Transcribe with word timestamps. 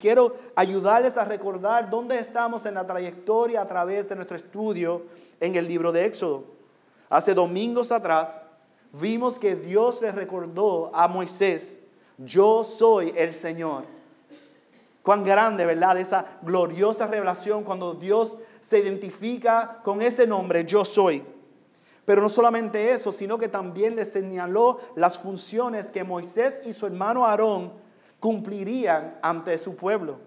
Quiero 0.00 0.34
ayudarles 0.56 1.18
a 1.18 1.26
recordar 1.26 1.90
dónde 1.90 2.18
estamos 2.18 2.64
en 2.64 2.72
la 2.72 2.86
trayectoria 2.86 3.60
a 3.60 3.68
través 3.68 4.08
de 4.08 4.16
nuestro 4.16 4.34
estudio 4.34 5.02
en 5.38 5.54
el 5.56 5.68
libro 5.68 5.92
de 5.92 6.06
Éxodo. 6.06 6.44
Hace 7.10 7.34
domingos 7.34 7.92
atrás 7.92 8.40
vimos 8.94 9.38
que 9.38 9.54
Dios 9.56 10.00
le 10.00 10.10
recordó 10.10 10.90
a 10.94 11.06
Moisés, 11.06 11.78
yo 12.16 12.64
soy 12.64 13.12
el 13.14 13.34
Señor. 13.34 13.84
Cuán 15.02 15.22
grande, 15.22 15.66
¿verdad? 15.66 15.98
Esa 15.98 16.24
gloriosa 16.40 17.06
revelación 17.06 17.62
cuando 17.62 17.92
Dios 17.92 18.38
se 18.58 18.78
identifica 18.78 19.80
con 19.84 20.00
ese 20.00 20.26
nombre, 20.26 20.64
yo 20.64 20.82
soy. 20.82 21.22
Pero 22.06 22.22
no 22.22 22.30
solamente 22.30 22.90
eso, 22.90 23.12
sino 23.12 23.36
que 23.36 23.48
también 23.48 23.96
le 23.96 24.06
señaló 24.06 24.78
las 24.96 25.18
funciones 25.18 25.90
que 25.90 26.04
Moisés 26.04 26.62
y 26.64 26.72
su 26.72 26.86
hermano 26.86 27.26
Aarón 27.26 27.89
cumplirían 28.20 29.18
ante 29.22 29.58
su 29.58 29.74
pueblo. 29.74 30.18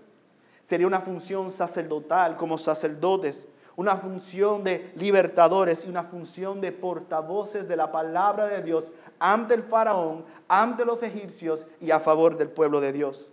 Sería 0.61 0.87
una 0.87 1.01
función 1.01 1.49
sacerdotal 1.49 2.35
como 2.35 2.57
sacerdotes, 2.57 3.47
una 3.75 3.95
función 3.97 4.63
de 4.63 4.91
libertadores 4.95 5.85
y 5.85 5.89
una 5.89 6.03
función 6.03 6.61
de 6.61 6.71
portavoces 6.71 7.67
de 7.67 7.75
la 7.75 7.91
palabra 7.91 8.47
de 8.47 8.61
Dios 8.61 8.91
ante 9.19 9.53
el 9.53 9.61
faraón, 9.61 10.25
ante 10.47 10.85
los 10.85 11.01
egipcios 11.03 11.65
y 11.79 11.91
a 11.91 11.99
favor 11.99 12.37
del 12.37 12.49
pueblo 12.49 12.81
de 12.81 12.91
Dios. 12.91 13.31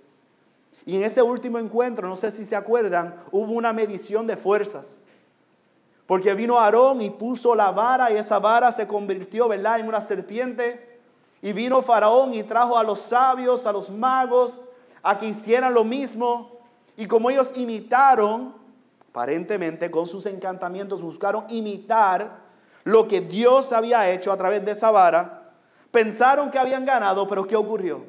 Y 0.87 0.97
en 0.97 1.03
ese 1.03 1.23
último 1.23 1.59
encuentro, 1.59 2.09
no 2.09 2.17
sé 2.17 2.31
si 2.31 2.47
se 2.47 2.57
acuerdan, 2.57 3.17
hubo 3.33 3.53
una 3.53 3.73
medición 3.73 4.27
de 4.27 4.37
fuerzas. 4.37 4.99
Porque 6.07 6.35
vino 6.35 6.59
Aarón 6.59 7.03
y 7.03 7.11
puso 7.11 7.55
la 7.55 7.71
vara 7.71 8.11
y 8.11 8.17
esa 8.17 8.39
vara 8.39 8.73
se 8.73 8.89
convirtió, 8.89 9.47
¿verdad?, 9.47 9.79
en 9.79 9.87
una 9.87 10.01
serpiente 10.01 10.90
y 11.43 11.53
vino 11.53 11.81
Faraón 11.83 12.35
y 12.35 12.43
trajo 12.43 12.77
a 12.77 12.85
los 12.85 13.01
sabios, 13.01 13.67
a 13.67 13.73
los 13.73 13.91
magos, 13.91 14.61
a 15.03 15.19
que 15.19 15.27
hicieran 15.27 15.73
lo 15.73 15.85
mismo. 15.85 16.59
Y 16.97 17.07
como 17.07 17.31
ellos 17.31 17.53
imitaron, 17.55 18.55
aparentemente 19.09 19.91
con 19.91 20.07
sus 20.07 20.27
encantamientos, 20.27 21.03
buscaron 21.03 21.47
imitar 21.49 22.41
lo 22.85 23.09
que 23.09 23.21
Dios 23.21 23.73
había 23.73 24.11
hecho 24.11 24.33
a 24.33 24.37
través 24.37 24.65
de 24.65 24.73
esa 24.73 24.91
vara, 24.91 25.53
pensaron 25.91 26.51
que 26.51 26.59
habían 26.59 26.85
ganado, 26.85 27.27
pero 27.27 27.47
¿qué 27.47 27.57
ocurrió? 27.57 28.05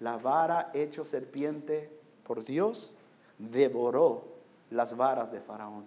La 0.00 0.16
vara 0.16 0.70
hecho 0.74 1.04
serpiente 1.04 1.90
por 2.24 2.44
Dios 2.44 2.96
devoró 3.38 4.24
las 4.70 4.96
varas 4.96 5.30
de 5.30 5.40
Faraón. 5.40 5.84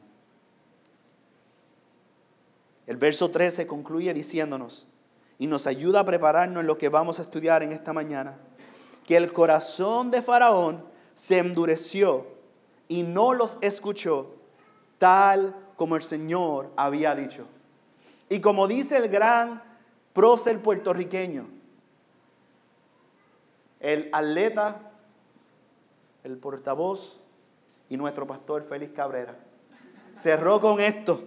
El 2.88 2.97
verso 2.97 3.31
13 3.31 3.67
concluye 3.67 4.13
diciéndonos, 4.13 4.88
y 5.38 5.47
nos 5.47 5.67
ayuda 5.67 6.02
a 6.02 6.05
prepararnos 6.05 6.61
en 6.61 6.67
lo 6.67 6.78
que 6.78 6.89
vamos 6.89 7.19
a 7.19 7.23
estudiar 7.23 7.64
en 7.64 7.72
esta 7.72 7.94
mañana. 7.94 8.38
Que 9.05 9.17
el 9.17 9.33
corazón 9.33 10.11
de 10.11 10.22
Faraón 10.22 10.83
se 11.14 11.39
endureció 11.39 12.27
y 12.88 13.03
no 13.03 13.33
los 13.33 13.58
escuchó 13.61 14.33
tal 14.97 15.55
como 15.75 15.95
el 15.95 16.03
Señor 16.03 16.72
había 16.75 17.16
dicho. 17.16 17.45
Y 18.30 18.39
como 18.39 18.67
dice 18.67 18.97
el 18.97 19.09
gran 19.09 19.61
prócer 20.14 20.61
puertorriqueño, 20.61 21.47
el 23.80 24.09
atleta, 24.14 24.92
el 26.23 26.38
portavoz 26.38 27.20
y 27.89 27.97
nuestro 27.97 28.25
pastor 28.25 28.66
Félix 28.67 28.94
Cabrera, 28.94 29.38
cerró 30.16 30.59
con 30.59 30.80
esto 30.80 31.23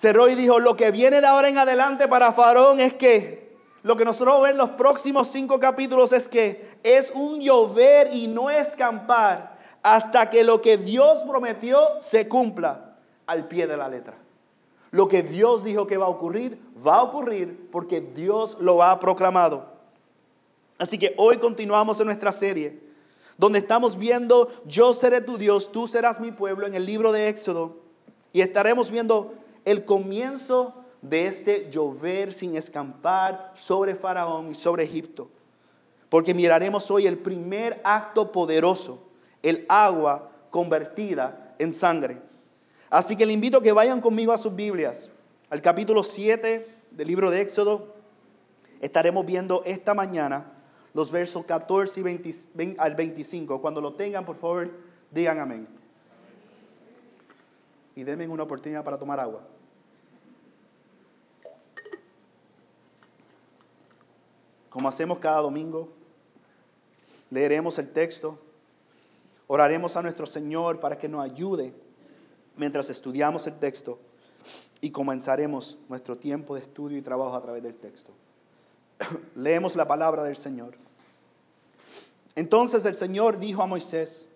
cerró 0.00 0.30
y 0.30 0.34
dijo, 0.34 0.58
lo 0.58 0.76
que 0.76 0.90
viene 0.90 1.20
de 1.20 1.26
ahora 1.26 1.50
en 1.50 1.58
adelante 1.58 2.08
para 2.08 2.32
Faraón 2.32 2.80
es 2.80 2.94
que 2.94 3.54
lo 3.82 3.96
que 3.96 4.04
nosotros 4.06 4.36
vemos 4.36 4.50
en 4.50 4.56
los 4.56 4.70
próximos 4.70 5.28
cinco 5.28 5.60
capítulos 5.60 6.14
es 6.14 6.26
que 6.26 6.78
es 6.82 7.12
un 7.14 7.38
llover 7.38 8.08
y 8.10 8.26
no 8.26 8.48
escampar 8.48 9.58
hasta 9.82 10.30
que 10.30 10.42
lo 10.42 10.62
que 10.62 10.78
Dios 10.78 11.22
prometió 11.24 11.78
se 12.00 12.28
cumpla 12.28 12.96
al 13.26 13.46
pie 13.46 13.66
de 13.66 13.76
la 13.76 13.90
letra. 13.90 14.16
Lo 14.90 15.06
que 15.06 15.22
Dios 15.22 15.64
dijo 15.64 15.86
que 15.86 15.98
va 15.98 16.06
a 16.06 16.10
ocurrir, 16.10 16.58
va 16.84 16.96
a 16.96 17.02
ocurrir 17.02 17.68
porque 17.70 18.00
Dios 18.00 18.56
lo 18.58 18.82
ha 18.82 18.98
proclamado. 19.00 19.66
Así 20.78 20.96
que 20.96 21.14
hoy 21.18 21.36
continuamos 21.36 22.00
en 22.00 22.06
nuestra 22.06 22.32
serie, 22.32 22.80
donde 23.36 23.58
estamos 23.58 23.98
viendo, 23.98 24.48
yo 24.64 24.94
seré 24.94 25.20
tu 25.20 25.36
Dios, 25.36 25.70
tú 25.70 25.86
serás 25.86 26.20
mi 26.20 26.32
pueblo, 26.32 26.66
en 26.66 26.74
el 26.74 26.86
libro 26.86 27.12
de 27.12 27.28
Éxodo, 27.28 27.76
y 28.32 28.40
estaremos 28.40 28.90
viendo 28.90 29.34
el 29.70 29.84
comienzo 29.84 30.74
de 31.02 31.26
este 31.26 31.70
llover 31.70 32.32
sin 32.32 32.56
escampar 32.56 33.52
sobre 33.54 33.94
Faraón 33.94 34.50
y 34.50 34.54
sobre 34.54 34.84
Egipto. 34.84 35.28
Porque 36.08 36.34
miraremos 36.34 36.90
hoy 36.90 37.06
el 37.06 37.18
primer 37.18 37.80
acto 37.84 38.32
poderoso, 38.32 38.98
el 39.42 39.64
agua 39.68 40.30
convertida 40.50 41.54
en 41.58 41.72
sangre. 41.72 42.18
Así 42.90 43.16
que 43.16 43.24
le 43.24 43.32
invito 43.32 43.58
a 43.58 43.62
que 43.62 43.72
vayan 43.72 44.00
conmigo 44.00 44.32
a 44.32 44.38
sus 44.38 44.54
Biblias, 44.54 45.10
al 45.48 45.62
capítulo 45.62 46.02
7 46.02 46.66
del 46.90 47.08
libro 47.08 47.30
de 47.30 47.40
Éxodo. 47.40 47.94
Estaremos 48.80 49.24
viendo 49.24 49.62
esta 49.64 49.94
mañana 49.94 50.52
los 50.92 51.12
versos 51.12 51.44
14 51.44 52.00
y 52.00 52.76
al 52.78 52.94
25. 52.96 53.60
Cuando 53.60 53.80
lo 53.80 53.94
tengan, 53.94 54.24
por 54.24 54.36
favor, 54.36 54.70
digan 55.12 55.38
amén 55.38 55.80
y 58.00 58.04
denme 58.04 58.26
una 58.28 58.44
oportunidad 58.44 58.84
para 58.84 58.98
tomar 58.98 59.20
agua. 59.20 59.42
Como 64.70 64.88
hacemos 64.88 65.18
cada 65.18 65.40
domingo, 65.40 65.88
leeremos 67.28 67.78
el 67.78 67.92
texto, 67.92 68.38
oraremos 69.48 69.96
a 69.96 70.02
nuestro 70.02 70.26
Señor 70.26 70.78
para 70.78 70.96
que 70.96 71.08
nos 71.08 71.22
ayude 71.22 71.74
mientras 72.56 72.88
estudiamos 72.88 73.46
el 73.48 73.58
texto 73.58 73.98
y 74.80 74.90
comenzaremos 74.90 75.76
nuestro 75.88 76.16
tiempo 76.16 76.54
de 76.54 76.60
estudio 76.62 76.96
y 76.96 77.02
trabajo 77.02 77.34
a 77.34 77.42
través 77.42 77.62
del 77.62 77.74
texto. 77.74 78.12
Leemos 79.34 79.74
la 79.74 79.86
palabra 79.88 80.22
del 80.22 80.36
Señor. 80.36 80.74
Entonces 82.36 82.84
el 82.84 82.94
Señor 82.94 83.38
dijo 83.40 83.62
a 83.62 83.66
Moisés, 83.66 84.28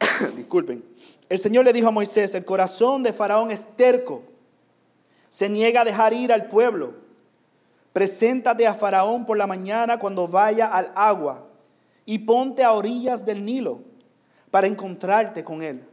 disculpen, 0.36 0.82
el 1.28 1.38
Señor 1.38 1.66
le 1.66 1.72
dijo 1.74 1.88
a 1.88 1.92
Moisés, 1.92 2.34
el 2.34 2.46
corazón 2.46 3.02
de 3.02 3.12
Faraón 3.12 3.50
es 3.50 3.68
terco, 3.76 4.22
se 5.28 5.50
niega 5.50 5.82
a 5.82 5.84
dejar 5.84 6.14
ir 6.14 6.32
al 6.32 6.48
pueblo. 6.48 7.09
Preséntate 8.00 8.66
a 8.66 8.72
Faraón 8.72 9.26
por 9.26 9.36
la 9.36 9.46
mañana 9.46 9.98
cuando 9.98 10.26
vaya 10.26 10.68
al 10.68 10.90
agua 10.94 11.46
y 12.06 12.20
ponte 12.20 12.64
a 12.64 12.72
orillas 12.72 13.26
del 13.26 13.44
Nilo 13.44 13.82
para 14.50 14.66
encontrarte 14.66 15.44
con 15.44 15.62
él. 15.62 15.86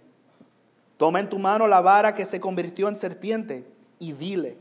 Toma 0.95 1.19
en 1.19 1.28
tu 1.28 1.38
mano 1.38 1.68
la 1.68 1.81
vara 1.81 2.16
que 2.16 2.23
se 2.23 2.40
convirtió 2.40 2.88
en 2.88 2.95
serpiente 2.95 3.69
y 4.00 4.13
dile, 4.13 4.57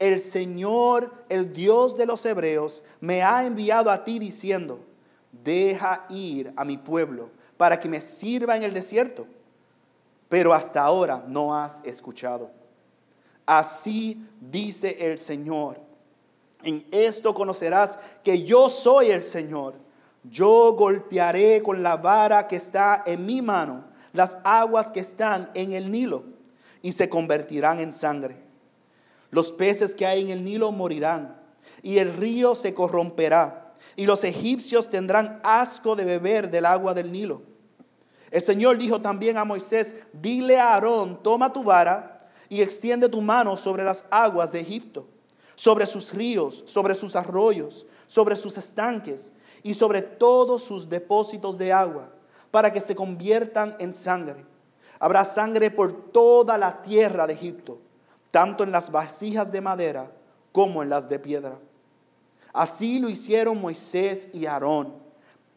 el 0.00 0.18
Señor, 0.18 1.14
el 1.28 1.52
Dios 1.52 1.96
de 1.96 2.04
los 2.04 2.26
hebreos, 2.26 2.82
me 2.98 3.22
ha 3.22 3.44
enviado 3.44 3.88
a 3.88 4.02
ti 4.02 4.18
diciendo, 4.18 4.80
deja 5.30 6.04
ir 6.10 6.52
a 6.56 6.64
mi 6.64 6.78
pueblo 6.78 7.30
para 7.56 7.78
que 7.78 7.88
me 7.88 8.00
sirva 8.00 8.56
en 8.56 8.64
el 8.64 8.74
desierto. 8.74 9.28
Pero 10.28 10.52
hasta 10.52 10.82
ahora 10.82 11.22
no 11.28 11.56
has 11.56 11.80
escuchado. 11.84 12.50
Así 13.46 14.20
dice 14.40 14.96
el 14.98 15.20
Señor. 15.20 15.91
En 16.64 16.86
esto 16.90 17.34
conocerás 17.34 17.98
que 18.22 18.42
yo 18.42 18.68
soy 18.68 19.10
el 19.10 19.22
Señor. 19.22 19.74
Yo 20.24 20.72
golpearé 20.72 21.62
con 21.62 21.82
la 21.82 21.96
vara 21.96 22.46
que 22.46 22.56
está 22.56 23.02
en 23.06 23.26
mi 23.26 23.42
mano 23.42 23.84
las 24.12 24.36
aguas 24.44 24.92
que 24.92 25.00
están 25.00 25.50
en 25.54 25.72
el 25.72 25.90
Nilo 25.90 26.24
y 26.82 26.92
se 26.92 27.08
convertirán 27.08 27.80
en 27.80 27.92
sangre. 27.92 28.36
Los 29.30 29.52
peces 29.52 29.94
que 29.94 30.06
hay 30.06 30.22
en 30.22 30.30
el 30.30 30.44
Nilo 30.44 30.70
morirán 30.72 31.40
y 31.82 31.98
el 31.98 32.12
río 32.12 32.54
se 32.54 32.74
corromperá 32.74 33.74
y 33.96 34.06
los 34.06 34.24
egipcios 34.24 34.88
tendrán 34.88 35.40
asco 35.42 35.96
de 35.96 36.04
beber 36.04 36.50
del 36.50 36.66
agua 36.66 36.94
del 36.94 37.10
Nilo. 37.10 37.42
El 38.30 38.40
Señor 38.40 38.78
dijo 38.78 39.00
también 39.00 39.36
a 39.36 39.44
Moisés, 39.44 39.94
dile 40.12 40.58
a 40.58 40.74
Aarón, 40.74 41.22
toma 41.22 41.52
tu 41.52 41.62
vara 41.62 42.28
y 42.48 42.62
extiende 42.62 43.08
tu 43.08 43.20
mano 43.20 43.56
sobre 43.56 43.84
las 43.84 44.04
aguas 44.10 44.52
de 44.52 44.60
Egipto, 44.60 45.06
sobre 45.62 45.86
sus 45.86 46.12
ríos, 46.12 46.64
sobre 46.66 46.92
sus 46.92 47.14
arroyos, 47.14 47.86
sobre 48.08 48.34
sus 48.34 48.58
estanques 48.58 49.32
y 49.62 49.74
sobre 49.74 50.02
todos 50.02 50.64
sus 50.64 50.88
depósitos 50.88 51.56
de 51.56 51.72
agua, 51.72 52.08
para 52.50 52.72
que 52.72 52.80
se 52.80 52.96
conviertan 52.96 53.76
en 53.78 53.94
sangre. 53.94 54.44
Habrá 54.98 55.24
sangre 55.24 55.70
por 55.70 56.10
toda 56.10 56.58
la 56.58 56.82
tierra 56.82 57.28
de 57.28 57.34
Egipto, 57.34 57.78
tanto 58.32 58.64
en 58.64 58.72
las 58.72 58.90
vasijas 58.90 59.52
de 59.52 59.60
madera 59.60 60.10
como 60.50 60.82
en 60.82 60.90
las 60.90 61.08
de 61.08 61.20
piedra. 61.20 61.56
Así 62.52 62.98
lo 62.98 63.08
hicieron 63.08 63.60
Moisés 63.60 64.30
y 64.32 64.46
Aarón, 64.46 64.92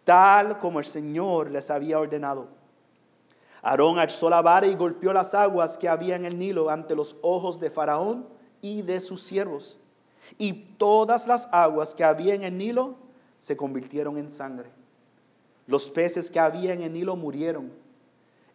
tal 0.04 0.60
como 0.60 0.78
el 0.78 0.86
Señor 0.86 1.50
les 1.50 1.72
había 1.72 1.98
ordenado. 1.98 2.50
Aarón 3.64 3.98
alzó 3.98 4.30
la 4.30 4.44
vara 4.44 4.68
y 4.68 4.76
golpeó 4.76 5.14
las 5.14 5.34
aguas 5.34 5.80
que 5.80 5.90
había 5.90 6.16
en 6.16 6.26
el 6.26 6.38
Nilo 6.38 6.70
ante 6.70 6.96
los 6.96 7.16
ojos 7.24 7.60
de 7.60 7.72
Faraón 7.72 8.28
y 8.62 8.84
de 8.84 9.00
sus 9.00 9.24
siervos. 9.24 9.80
Y 10.38 10.54
todas 10.78 11.28
las 11.28 11.48
aguas 11.52 11.96
que 11.96 12.04
había 12.04 12.34
en 12.34 12.44
el 12.44 12.58
Nilo 12.58 12.96
se 13.40 13.56
convirtieron 13.56 14.18
en 14.18 14.30
sangre. 14.30 14.70
Los 15.68 15.90
peces 15.90 16.30
que 16.30 16.40
había 16.40 16.74
en 16.74 16.84
el 16.84 16.94
Nilo 16.94 17.16
murieron 17.16 17.72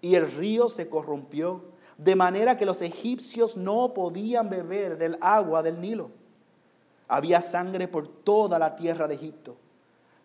y 0.00 0.14
el 0.14 0.30
río 0.30 0.68
se 0.68 0.88
corrompió, 0.88 1.62
de 1.98 2.16
manera 2.16 2.56
que 2.56 2.64
los 2.64 2.80
egipcios 2.80 3.56
no 3.56 3.92
podían 3.92 4.48
beber 4.48 4.96
del 4.96 5.18
agua 5.20 5.62
del 5.62 5.80
Nilo. 5.80 6.10
Había 7.08 7.40
sangre 7.40 7.88
por 7.88 8.08
toda 8.08 8.58
la 8.58 8.76
tierra 8.76 9.06
de 9.06 9.16
Egipto, 9.16 9.56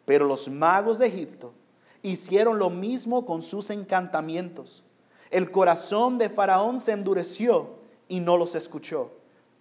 pero 0.06 0.26
los 0.26 0.48
magos 0.50 1.00
de 1.00 1.08
Egipto 1.08 1.54
hicieron 2.02 2.60
lo 2.60 2.70
mismo 2.70 3.26
con 3.26 3.42
sus 3.42 3.70
encantamientos. 3.72 4.84
El 5.32 5.52
corazón 5.52 6.18
de 6.18 6.30
Faraón 6.30 6.80
se 6.80 6.92
endureció 6.92 7.80
y 8.08 8.20
no 8.20 8.38
los 8.38 8.56
escuchó, 8.56 9.12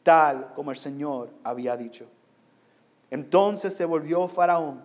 tal 0.05 0.53
como 0.55 0.71
el 0.71 0.77
Señor 0.77 1.31
había 1.43 1.77
dicho. 1.77 2.07
Entonces 3.11 3.75
se 3.75 3.85
volvió 3.85 4.29
Faraón 4.29 4.85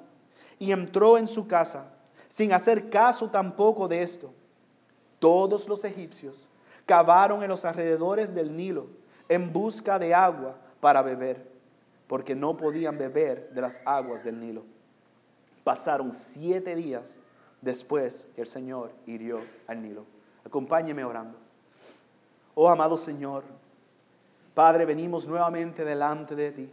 y 0.58 0.72
entró 0.72 1.18
en 1.18 1.28
su 1.28 1.48
casa, 1.48 1.86
sin 2.28 2.54
hacer 2.54 2.90
caso 2.90 3.30
tampoco 3.30 3.88
de 3.88 4.02
esto. 4.02 4.34
Todos 5.20 5.68
los 5.68 5.84
egipcios 5.84 6.50
cavaron 6.86 7.44
en 7.44 7.50
los 7.50 7.66
alrededores 7.66 8.34
del 8.34 8.56
Nilo 8.56 8.88
en 9.28 9.54
busca 9.54 10.00
de 10.00 10.14
agua 10.14 10.56
para 10.80 11.02
beber, 11.02 11.48
porque 12.08 12.36
no 12.36 12.58
podían 12.58 12.98
beber 12.98 13.52
de 13.52 13.62
las 13.62 13.80
aguas 13.86 14.24
del 14.24 14.40
Nilo. 14.40 14.64
Pasaron 15.64 16.12
siete 16.12 16.76
días 16.76 17.20
después 17.62 18.28
que 18.36 18.42
el 18.42 18.48
Señor 18.48 18.92
hirió 19.06 19.42
al 19.68 19.82
Nilo. 19.82 20.06
Acompáñeme 20.46 21.04
orando. 21.04 21.38
Oh 22.56 22.70
amado 22.70 22.98
Señor, 22.98 23.44
Padre, 24.60 24.86
venimos 24.86 25.26
nuevamente 25.26 25.86
delante 25.86 26.36
de 26.36 26.52
ti, 26.52 26.70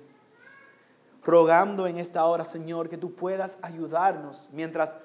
rogando 1.23 1.87
en 1.87 1.99
esta 1.99 2.25
hora, 2.25 2.44
Señor, 2.44 2.88
que 2.88 2.97
tú 2.97 3.15
puedas 3.15 3.59
ayudarnos 3.62 4.49
mientras 4.50 4.97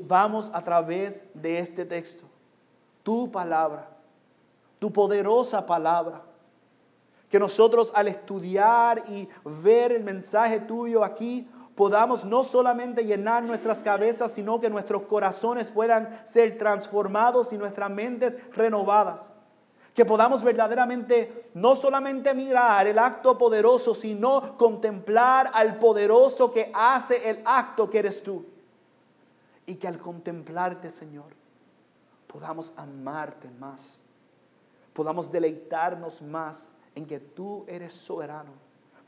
vamos 0.00 0.50
a 0.52 0.64
través 0.64 1.24
de 1.34 1.60
este 1.60 1.84
texto. 1.84 2.24
Tu 3.04 3.30
palabra, 3.30 3.88
tu 4.80 4.92
poderosa 4.92 5.64
palabra. 5.64 6.20
Que 7.30 7.38
nosotros 7.38 7.92
al 7.94 8.08
estudiar 8.08 9.04
y 9.08 9.28
ver 9.44 9.92
el 9.92 10.02
mensaje 10.02 10.58
tuyo 10.58 11.04
aquí, 11.04 11.48
podamos 11.76 12.24
no 12.24 12.42
solamente 12.42 13.04
llenar 13.04 13.44
nuestras 13.44 13.84
cabezas, 13.84 14.32
sino 14.32 14.58
que 14.58 14.68
nuestros 14.68 15.02
corazones 15.02 15.70
puedan 15.70 16.10
ser 16.24 16.58
transformados 16.58 17.52
y 17.52 17.56
nuestras 17.56 17.88
mentes 17.88 18.36
renovadas. 18.52 19.30
Que 19.96 20.04
podamos 20.04 20.44
verdaderamente 20.44 21.50
no 21.54 21.74
solamente 21.74 22.34
mirar 22.34 22.86
el 22.86 22.98
acto 22.98 23.36
poderoso, 23.38 23.94
sino 23.94 24.56
contemplar 24.58 25.50
al 25.54 25.78
poderoso 25.78 26.52
que 26.52 26.70
hace 26.72 27.28
el 27.28 27.40
acto 27.44 27.88
que 27.88 27.98
eres 27.98 28.22
tú. 28.22 28.44
Y 29.64 29.76
que 29.76 29.88
al 29.88 29.98
contemplarte, 29.98 30.90
Señor, 30.90 31.32
podamos 32.28 32.72
amarte 32.76 33.50
más. 33.58 34.02
Podamos 34.92 35.32
deleitarnos 35.32 36.20
más 36.20 36.70
en 36.94 37.06
que 37.06 37.18
tú 37.18 37.64
eres 37.66 37.94
soberano. 37.94 38.52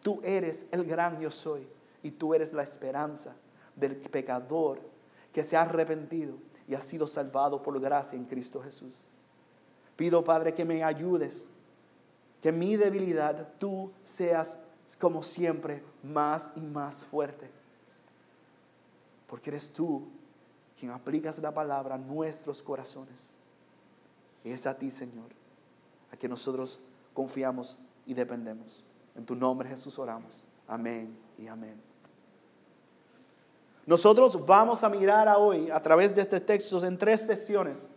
Tú 0.03 0.21
eres 0.25 0.65
el 0.71 0.85
gran 0.85 1.21
yo 1.21 1.31
soy 1.31 1.69
y 2.03 2.13
tú 2.13 2.33
eres 2.33 2.55
la 2.55 2.63
esperanza 2.63 3.35
del 3.77 3.97
pecador 3.97 4.81
que 5.33 5.45
se 5.45 5.57
ha 5.57 5.63
arrepentido 5.63 6.35
y 6.67 6.75
ha 6.75 6.81
sido 6.81 7.07
salvado 7.07 7.63
por 7.63 7.79
gracia 7.79 8.17
en 8.17 8.25
Cristo 8.25 8.63
Jesús. 8.63 9.09
Pido, 9.99 10.23
Padre, 10.23 10.55
que 10.55 10.65
me 10.65 10.85
ayudes, 10.85 11.51
que 12.41 12.53
mi 12.53 12.77
debilidad 12.77 13.49
tú 13.59 13.91
seas 14.01 14.57
como 15.01 15.25
siempre 15.25 15.83
más 16.05 16.53
y 16.55 16.61
más 16.61 17.05
fuerte. 17.05 17.51
Porque 19.27 19.51
eres 19.51 19.73
tú 19.73 20.07
quien 20.79 20.93
aplicas 20.93 21.41
la 21.41 21.53
palabra 21.53 21.97
a 21.97 21.99
nuestros 21.99 22.63
corazones. 22.63 23.35
Y 24.45 24.53
es 24.53 24.69
a 24.69 24.79
ti, 24.79 24.93
Señor, 24.93 25.31
a 26.13 26.17
quien 26.17 26.31
nosotros 26.31 26.79
confiamos 27.13 27.81
y 28.07 28.15
dependemos. 28.15 28.85
En 29.17 29.27
tu 29.27 29.35
nombre, 29.35 29.69
Jesús, 29.69 29.99
oramos. 29.99 30.47
Amén 30.69 31.19
y 31.37 31.49
amén. 31.49 31.75
Nosotros 33.85 34.47
vamos 34.47 34.85
a 34.85 34.89
mirar 34.89 35.27
hoy 35.37 35.73
a 35.73 35.83
través 35.83 36.15
de 36.15 36.23
este 36.23 36.39
texto 36.39 36.87
en 36.87 36.97
tres 36.97 37.27
sesiones. 37.27 37.89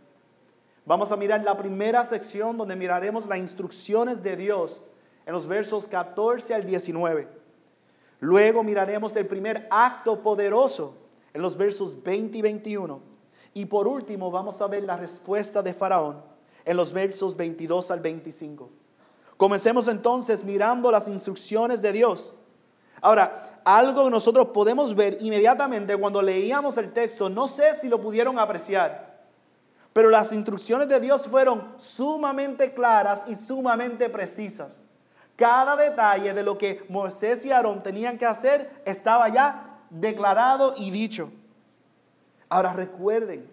Vamos 0.86 1.12
a 1.12 1.18
mirar 1.18 1.44
la 1.44 1.56
primera 1.56 2.04
sección 2.04 2.57
donde 2.57 2.75
miraremos 2.75 3.28
las 3.28 3.38
instrucciones 3.38 4.24
de 4.24 4.36
Dios 4.36 4.83
en 5.25 5.33
los 5.33 5.45
versos 5.45 5.88
14 5.88 6.56
al 6.56 6.66
19. 6.66 7.28
Luego 8.19 8.63
miraremos 8.63 9.16
el 9.16 9.28
primer 9.28 9.68
acto 9.69 10.22
poderoso 10.22 10.95
en 11.33 11.42
los 11.42 11.56
versos 11.56 12.01
20 12.01 12.38
y 12.38 12.42
21. 12.42 13.01
Y 13.54 13.66
por 13.66 13.88
último 13.88 14.31
vamos 14.31 14.62
a 14.62 14.68
ver 14.68 14.83
la 14.83 14.98
respuesta 14.98 15.62
de 15.62 15.74
Faraón 15.74 16.24
en 16.66 16.78
los 16.78 16.94
versos 16.94 17.36
22 17.36 17.92
al 17.92 18.00
25. 18.00 18.69
Comencemos 19.38 19.88
entonces 19.88 20.44
mirando 20.44 20.92
las 20.92 21.07
instrucciones 21.07 21.81
de 21.81 21.92
Dios. 21.92 22.36
Ahora, 23.01 23.62
algo 23.66 24.06
que 24.06 24.12
nosotros 24.12 24.50
podemos 24.54 24.95
ver 24.95 25.18
inmediatamente 25.22 25.98
cuando 25.98 26.22
leíamos 26.22 26.77
el 26.77 26.94
texto, 26.94 27.30
no 27.30 27.48
sé 27.48 27.75
si 27.75 27.89
lo 27.89 28.00
pudieron 28.00 28.38
apreciar, 28.38 29.11
pero 29.94 30.10
las 30.10 30.32
instrucciones 30.32 30.88
de 30.88 31.00
Dios 31.00 31.28
fueron 31.28 31.74
sumamente 31.78 32.74
claras 32.74 33.24
y 33.28 33.36
sumamente 33.36 34.10
precisas. 34.10 34.84
Cada 35.36 35.76
detalle 35.76 36.34
de 36.34 36.44
lo 36.44 36.58
que 36.58 36.86
Moisés 36.88 37.46
y 37.46 37.52
Aarón 37.52 37.84
tenían 37.84 38.18
que 38.18 38.26
hacer 38.26 38.82
estaba 38.86 39.28
ya 39.30 39.80
declarado 39.90 40.74
y 40.78 40.92
dicho. 40.92 41.30
Ahora 42.48 42.74
recuerden, 42.74 43.50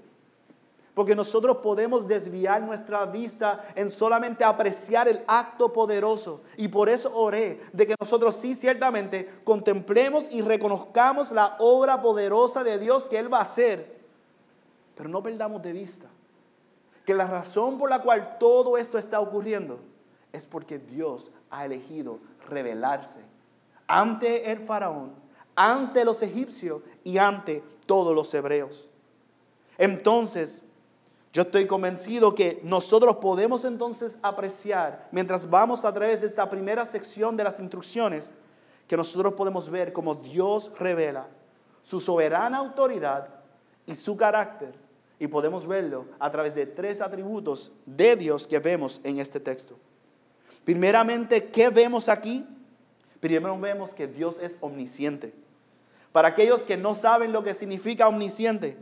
porque 0.95 1.15
nosotros 1.15 1.59
podemos 1.59 2.07
desviar 2.07 2.63
nuestra 2.63 3.05
vista 3.07 3.65
en 3.75 3.91
solamente 3.91 4.45
apreciar 4.45 5.09
el 5.09 5.25
acto 5.27 5.73
poderoso. 5.73 6.43
Y 6.57 6.69
por 6.69 6.89
eso 6.89 7.11
oré 7.15 7.61
de 7.73 7.87
que 7.87 7.95
nosotros 7.99 8.37
sí 8.37 8.55
ciertamente 8.55 9.41
contemplemos 9.45 10.31
y 10.31 10.43
reconozcamos 10.43 11.33
la 11.33 11.57
obra 11.59 12.01
poderosa 12.01 12.63
de 12.63 12.79
Dios 12.79 13.09
que 13.09 13.19
Él 13.19 13.33
va 13.33 13.39
a 13.39 13.43
hacer. 13.43 13.99
Pero 14.95 15.09
no 15.09 15.23
perdamos 15.23 15.63
de 15.63 15.73
vista 15.73 16.09
que 17.09 17.15
la 17.15 17.27
razón 17.27 17.79
por 17.79 17.89
la 17.89 18.03
cual 18.03 18.37
todo 18.39 18.77
esto 18.77 18.99
está 18.99 19.19
ocurriendo 19.19 19.81
es 20.31 20.45
porque 20.45 20.79
Dios 20.79 21.31
ha 21.49 21.65
elegido 21.65 22.19
revelarse 22.51 23.21
ante 23.87 24.53
el 24.53 24.59
faraón, 24.67 25.15
ante 25.57 26.05
los 26.05 26.21
egipcios 26.21 26.83
y 27.05 27.17
ante 27.17 27.65
todos 27.87 28.15
los 28.15 28.35
hebreos. 28.35 28.91
Entonces, 29.79 30.67
yo 31.33 31.45
estoy 31.45 31.67
convencido 31.67 32.35
que 32.35 32.61
nosotros 32.63 33.17
podemos 33.17 33.65
entonces 33.65 34.19
apreciar, 34.21 35.09
mientras 35.11 35.49
vamos 35.49 35.87
a 35.87 35.95
través 35.95 36.21
de 36.21 36.27
esta 36.27 36.47
primera 36.47 36.85
sección 36.85 37.39
de 37.39 37.45
las 37.45 37.59
instrucciones, 37.59 38.35
que 38.87 38.99
nosotros 38.99 39.33
podemos 39.33 39.71
ver 39.71 39.95
cómo 39.95 40.15
Dios 40.15 40.71
revela 40.79 41.27
su 41.83 42.01
soberana 42.01 42.59
autoridad 42.59 43.31
y 43.87 43.95
su 43.95 44.15
carácter. 44.15 44.88
Y 45.19 45.27
podemos 45.27 45.67
verlo 45.67 46.07
a 46.19 46.31
través 46.31 46.55
de 46.55 46.67
tres 46.67 47.01
atributos 47.01 47.73
de 47.87 48.17
Dios 48.17 48.47
que 48.47 48.59
vemos 48.59 49.01
en 49.03 49.19
este 49.19 49.41
texto. 49.41 49.77
Primeramente, 50.65 51.49
¿qué 51.49 51.71
vemos 51.71 52.09
aquí? 52.09 52.47
Primero 53.21 53.59
vemos 53.59 53.95
que 53.95 54.07
Dios 54.07 54.39
es 54.39 54.57
omnisciente. 54.61 55.35
Para 56.13 56.29
aquellos 56.29 56.65
que 56.65 56.77
no 56.77 56.95
saben 56.95 57.33
lo 57.33 57.43
que 57.43 57.55
significa 57.55 58.09
omnisciente, 58.09 58.77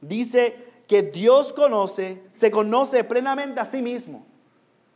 dice 0.00 0.56
que 0.88 1.02
Dios 1.02 1.52
conoce, 1.52 2.22
se 2.32 2.50
conoce 2.50 3.04
plenamente 3.04 3.60
a 3.60 3.64
sí 3.64 3.82
mismo. 3.82 4.26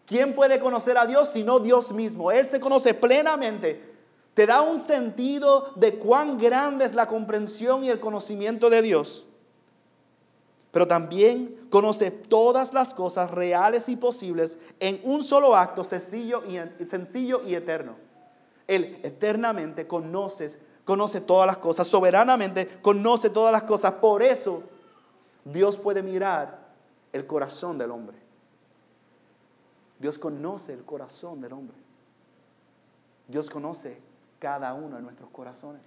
¿Quién 0.07 0.35
puede 0.35 0.59
conocer 0.59 0.99
a 0.99 1.07
Dios 1.07 1.31
sino 1.33 1.61
Dios 1.61 1.93
mismo? 1.93 2.33
Él 2.33 2.47
se 2.47 2.61
conoce 2.61 2.95
plenamente. 2.95 3.95
Te 4.35 4.47
da 4.47 4.63
un 4.63 4.79
sentido 4.79 5.73
de 5.77 5.95
cuán 5.95 6.39
grande 6.39 6.85
es 6.85 6.95
la 6.95 7.07
comprensión 7.07 7.85
y 7.85 7.91
el 7.91 8.01
conocimiento 8.01 8.69
de 8.69 8.83
Dios. 8.83 9.27
Pero 10.75 10.89
también 10.89 11.69
conoce 11.71 12.11
todas 12.11 12.75
las 12.75 12.93
cosas 12.95 13.31
reales 13.31 13.89
y 13.89 13.95
posibles 13.95 14.59
en 14.81 15.01
un 15.05 15.23
solo 15.23 15.55
acto 15.55 15.85
sencillo 15.85 16.43
y, 16.45 16.85
sencillo 16.85 17.43
y 17.45 17.55
eterno. 17.55 17.95
Él 18.67 18.99
eternamente 19.05 19.87
conoce, 19.87 20.59
conoce 20.85 21.21
todas 21.21 21.47
las 21.47 21.59
cosas, 21.59 21.87
soberanamente 21.87 22.67
conoce 22.83 23.31
todas 23.31 23.53
las 23.53 23.63
cosas. 23.63 23.93
Por 23.93 24.21
eso 24.25 24.65
Dios 25.45 25.79
puede 25.79 26.03
mirar 26.03 26.59
el 27.13 27.25
corazón 27.25 27.79
del 27.79 27.93
hombre. 27.93 28.19
Dios 30.01 30.19
conoce 30.19 30.73
el 30.73 30.85
corazón 30.85 31.41
del 31.41 31.53
hombre. 31.53 31.77
Dios 33.29 33.49
conoce 33.49 34.01
cada 34.41 34.75
uno 34.75 34.97
de 34.97 35.03
nuestros 35.03 35.31
corazones. 35.31 35.87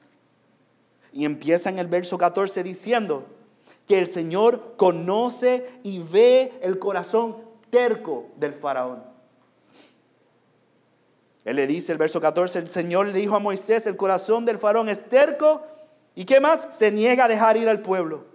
Y 1.12 1.26
empieza 1.26 1.70
en 1.70 1.78
el 1.78 1.88
verso 1.88 2.18
14 2.18 2.64
diciendo 2.64 3.26
que 3.88 3.98
el 3.98 4.08
Señor 4.08 4.76
conoce 4.78 5.80
y 5.84 6.00
ve 6.00 6.60
el 6.62 6.80
corazón 6.80 7.38
terco 7.70 8.28
del 8.36 8.54
faraón. 8.54 9.04
Él 11.46 11.56
le 11.56 11.66
dice, 11.66 11.94
el 11.94 11.98
verso 11.98 12.20
14, 12.20 12.60
el 12.60 12.68
Señor 12.68 13.08
le 13.08 13.14
dijo 13.14 13.36
a 13.36 13.40
Moisés, 13.40 13.88
el 13.88 13.96
corazón 13.96 14.44
del 14.46 14.58
faraón 14.58 14.90
es 14.90 15.08
terco 15.08 15.64
¿Y 16.18 16.26
qué 16.26 16.40
más? 16.40 16.70
Se 16.72 16.92
niega 16.92 17.26
a 17.26 17.28
dejar 17.28 17.58
ir 17.58 17.70
al 17.70 17.84
pueblo. 17.84 18.26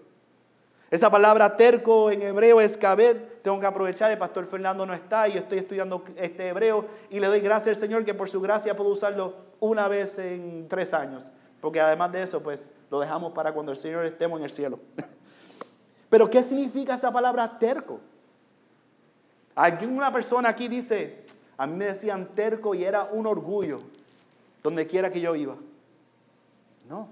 Esa 0.89 1.11
palabra 1.11 1.57
terco 1.57 2.13
en 2.13 2.23
hebreo 2.23 2.61
es 2.61 2.77
kabed. 2.77 3.17
Tengo 3.43 3.59
que 3.59 3.67
aprovechar, 3.67 4.13
el 4.13 4.19
pastor 4.19 4.47
Fernando 4.47 4.87
no 4.87 4.95
está 4.95 5.27
y 5.27 5.37
estoy 5.37 5.59
estudiando 5.59 6.05
este 6.17 6.47
hebreo 6.47 6.87
y 7.11 7.19
le 7.19 7.27
doy 7.27 7.41
gracias 7.41 7.77
al 7.77 7.81
Señor 7.81 8.05
que 8.05 8.15
por 8.15 8.29
su 8.29 8.41
gracia 8.41 8.77
puedo 8.77 8.91
usarlo 8.91 9.35
una 9.59 9.89
vez 9.89 10.17
en 10.21 10.69
tres 10.69 10.95
años. 10.95 11.25
Porque 11.61 11.81
además 11.81 12.13
de 12.13 12.23
eso, 12.23 12.41
pues 12.41 12.71
lo 12.89 13.01
dejamos 13.01 13.33
para 13.33 13.53
cuando 13.53 13.73
el 13.73 13.79
Señor 13.79 14.07
estemos 14.07 14.39
en 14.39 14.45
el 14.45 14.53
cielo. 14.53 14.79
Pero 16.13 16.29
¿qué 16.29 16.43
significa 16.43 16.93
esa 16.93 17.11
palabra 17.11 17.59
terco? 17.59 17.99
Alguna 19.55 20.13
persona 20.13 20.51
aquí 20.51 20.69
dice, 20.69 21.25
a 21.57 21.67
mí 21.67 21.75
me 21.75 21.87
decían 21.87 22.35
terco 22.35 22.75
y 22.75 22.85
era 22.85 23.05
un 23.05 23.27
orgullo 23.27 23.81
donde 24.63 24.87
quiera 24.87 25.11
que 25.11 25.23
yo 25.23 25.35
iba. 25.35 25.57
No. 26.87 27.09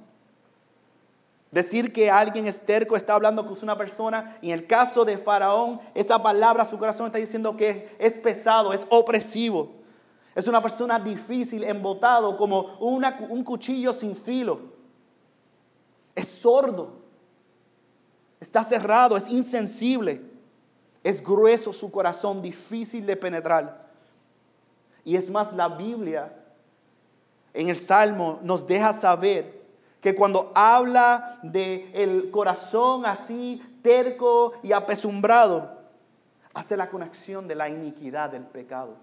Decir 1.50 1.94
que 1.94 2.10
alguien 2.10 2.46
es 2.46 2.60
terco 2.60 2.94
está 2.94 3.14
hablando 3.14 3.50
es 3.50 3.62
una 3.62 3.78
persona, 3.78 4.36
y 4.42 4.50
en 4.52 4.58
el 4.58 4.66
caso 4.66 5.06
de 5.06 5.16
Faraón, 5.16 5.80
esa 5.94 6.22
palabra, 6.22 6.66
su 6.66 6.76
corazón 6.76 7.06
está 7.06 7.16
diciendo 7.16 7.56
que 7.56 7.96
es 7.98 8.20
pesado, 8.20 8.74
es 8.74 8.86
opresivo. 8.90 9.76
Es 10.34 10.46
una 10.46 10.60
persona 10.60 10.98
difícil, 10.98 11.64
embotado, 11.64 12.36
como 12.36 12.76
un 12.80 13.44
cuchillo 13.44 13.94
sin 13.94 14.14
filo. 14.14 14.60
Es 16.14 16.28
sordo, 16.28 16.99
está 18.40 18.64
cerrado, 18.64 19.16
es 19.16 19.28
insensible, 19.28 20.22
es 21.04 21.22
grueso 21.22 21.72
su 21.72 21.90
corazón, 21.90 22.42
difícil 22.42 23.06
de 23.06 23.16
penetrar. 23.16 23.88
Y 25.04 25.16
es 25.16 25.30
más, 25.30 25.52
la 25.52 25.68
Biblia 25.68 26.34
en 27.52 27.68
el 27.68 27.76
Salmo 27.76 28.38
nos 28.42 28.66
deja 28.66 28.92
saber 28.92 29.60
que 30.00 30.14
cuando 30.14 30.50
habla 30.54 31.38
de 31.42 31.90
el 31.92 32.30
corazón 32.30 33.04
así 33.04 33.62
terco 33.82 34.52
y 34.62 34.72
apesumbrado, 34.72 35.78
hace 36.54 36.76
la 36.76 36.88
conexión 36.88 37.46
de 37.46 37.54
la 37.54 37.68
iniquidad 37.68 38.30
del 38.30 38.44
pecado. 38.44 38.96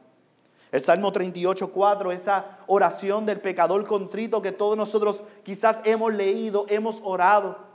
El 0.71 0.81
Salmo 0.81 1.11
38, 1.11 1.71
4, 1.71 2.11
esa 2.11 2.59
oración 2.67 3.25
del 3.25 3.39
pecador 3.39 3.85
contrito 3.85 4.41
que 4.41 4.51
todos 4.51 4.75
nosotros 4.75 5.23
quizás 5.43 5.81
hemos 5.85 6.13
leído, 6.13 6.65
hemos 6.67 6.99
orado, 7.03 7.66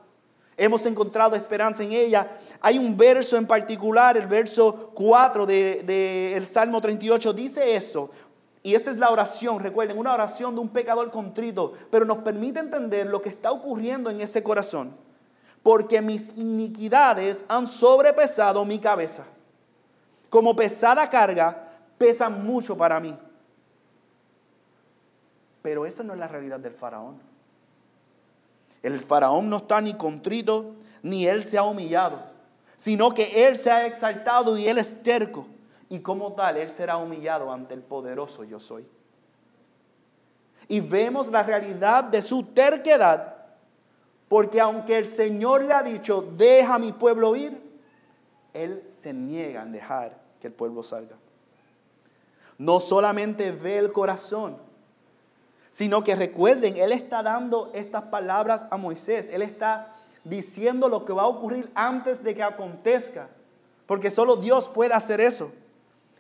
hemos 0.57 0.85
encontrado 0.87 1.37
esperanza 1.37 1.83
en 1.83 1.93
ella. 1.93 2.39
Hay 2.61 2.79
un 2.79 2.97
verso 2.97 3.37
en 3.37 3.47
particular, 3.47 4.17
el 4.17 4.27
verso 4.27 4.91
4 4.95 5.47
del 5.47 5.87
de, 5.87 6.43
Salmo 6.47 6.81
38, 6.81 7.33
dice 7.33 7.77
esto, 7.77 8.11
y 8.63 8.75
esta 8.75 8.91
es 8.91 8.99
la 8.99 9.11
oración, 9.11 9.59
recuerden, 9.61 9.99
una 9.99 10.15
oración 10.15 10.55
de 10.55 10.61
un 10.61 10.69
pecador 10.69 11.11
contrito, 11.11 11.73
pero 11.91 12.05
nos 12.05 12.19
permite 12.19 12.61
entender 12.61 13.07
lo 13.07 13.21
que 13.21 13.29
está 13.29 13.51
ocurriendo 13.51 14.09
en 14.09 14.21
ese 14.21 14.43
corazón. 14.43 14.95
Porque 15.65 16.01
mis 16.01 16.37
iniquidades 16.37 17.45
han 17.49 17.67
sobrepesado 17.67 18.65
mi 18.65 18.79
cabeza. 18.79 19.25
Como 20.31 20.55
pesada 20.55 21.09
carga, 21.11 21.71
pesan 21.99 22.45
mucho 22.45 22.77
para 22.77 23.01
mí. 23.01 23.17
Pero 25.63 25.87
esa 25.87 26.03
no 26.03 26.13
es 26.13 26.19
la 26.19 26.29
realidad 26.29 26.59
del 26.59 26.75
faraón. 26.75 27.32
El 28.83 29.01
faraón 29.01 29.49
no 29.49 29.59
está 29.59 29.81
ni 29.81 29.95
contrito, 29.95 30.75
ni 31.03 31.27
él 31.27 31.43
se 31.43 31.59
ha 31.59 31.63
humillado, 31.63 32.23
sino 32.77 33.13
que 33.15 33.47
él 33.47 33.57
se 33.57 33.71
ha 33.71 33.87
exaltado 33.87 34.57
y 34.57 34.69
él 34.69 34.79
es 34.79 35.03
terco 35.03 35.47
y 35.93 36.01
como 36.01 36.33
tal 36.33 36.57
Él 36.57 36.71
será 36.71 36.97
humillado 36.97 37.53
ante 37.53 37.75
el 37.75 37.83
poderoso 37.83 38.45
yo 38.45 38.59
soy. 38.59 38.89
Y 40.67 40.81
vemos 40.81 41.29
la 41.29 41.43
realidad 41.43 42.05
de 42.05 42.23
su 42.23 42.45
terquedad, 42.45 43.37
porque 44.27 44.59
aunque 44.59 44.97
el 44.97 45.05
Señor 45.05 45.65
le 45.65 45.75
ha 45.75 45.83
dicho, 45.83 46.23
deja 46.23 46.77
a 46.77 46.79
mi 46.79 46.93
pueblo 46.93 47.37
ir, 47.37 47.63
Él 48.55 48.89
se 48.89 49.13
niega 49.13 49.61
en 49.61 49.73
dejar 49.73 50.19
que 50.41 50.47
el 50.47 50.55
pueblo 50.55 50.83
salga. 50.83 51.17
No 52.57 52.81
solamente 52.81 53.53
ve 53.53 53.77
el 53.77 53.93
corazón, 53.93 54.57
sino 55.73 56.05
que 56.05 56.15
recuerden, 56.15 56.77
Él 56.77 56.93
está 56.93 57.23
dando 57.23 57.71
estas 57.73 58.03
palabras 58.03 58.67
a 58.71 58.77
Moisés, 58.77 59.31
Él 59.33 59.41
está 59.41 59.95
diciendo 60.23 60.87
lo 60.87 61.07
que 61.07 61.15
va 61.15 61.23
a 61.23 61.29
ocurrir 61.29 61.73
antes 61.75 62.23
de 62.23 62.35
que 62.35 62.43
acontezca, 62.43 63.31
porque 63.87 64.11
solo 64.11 64.37
Dios 64.37 64.69
puede 64.69 64.93
hacer 64.93 65.23
eso. 65.23 65.51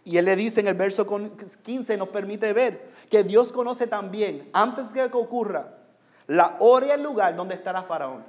Y 0.04 0.16
él 0.16 0.24
le 0.24 0.36
dice 0.36 0.60
en 0.60 0.68
el 0.68 0.74
verso 0.74 1.06
15, 1.06 1.98
nos 1.98 2.08
permite 2.08 2.50
ver 2.54 2.88
que 3.10 3.22
Dios 3.24 3.52
conoce 3.52 3.86
también, 3.86 4.48
antes 4.54 4.88
que 4.88 5.04
ocurra, 5.04 5.74
la 6.26 6.56
hora 6.58 6.86
y 6.86 6.90
el 6.90 7.02
lugar 7.02 7.36
donde 7.36 7.54
estará 7.54 7.82
Faraón. 7.82 8.24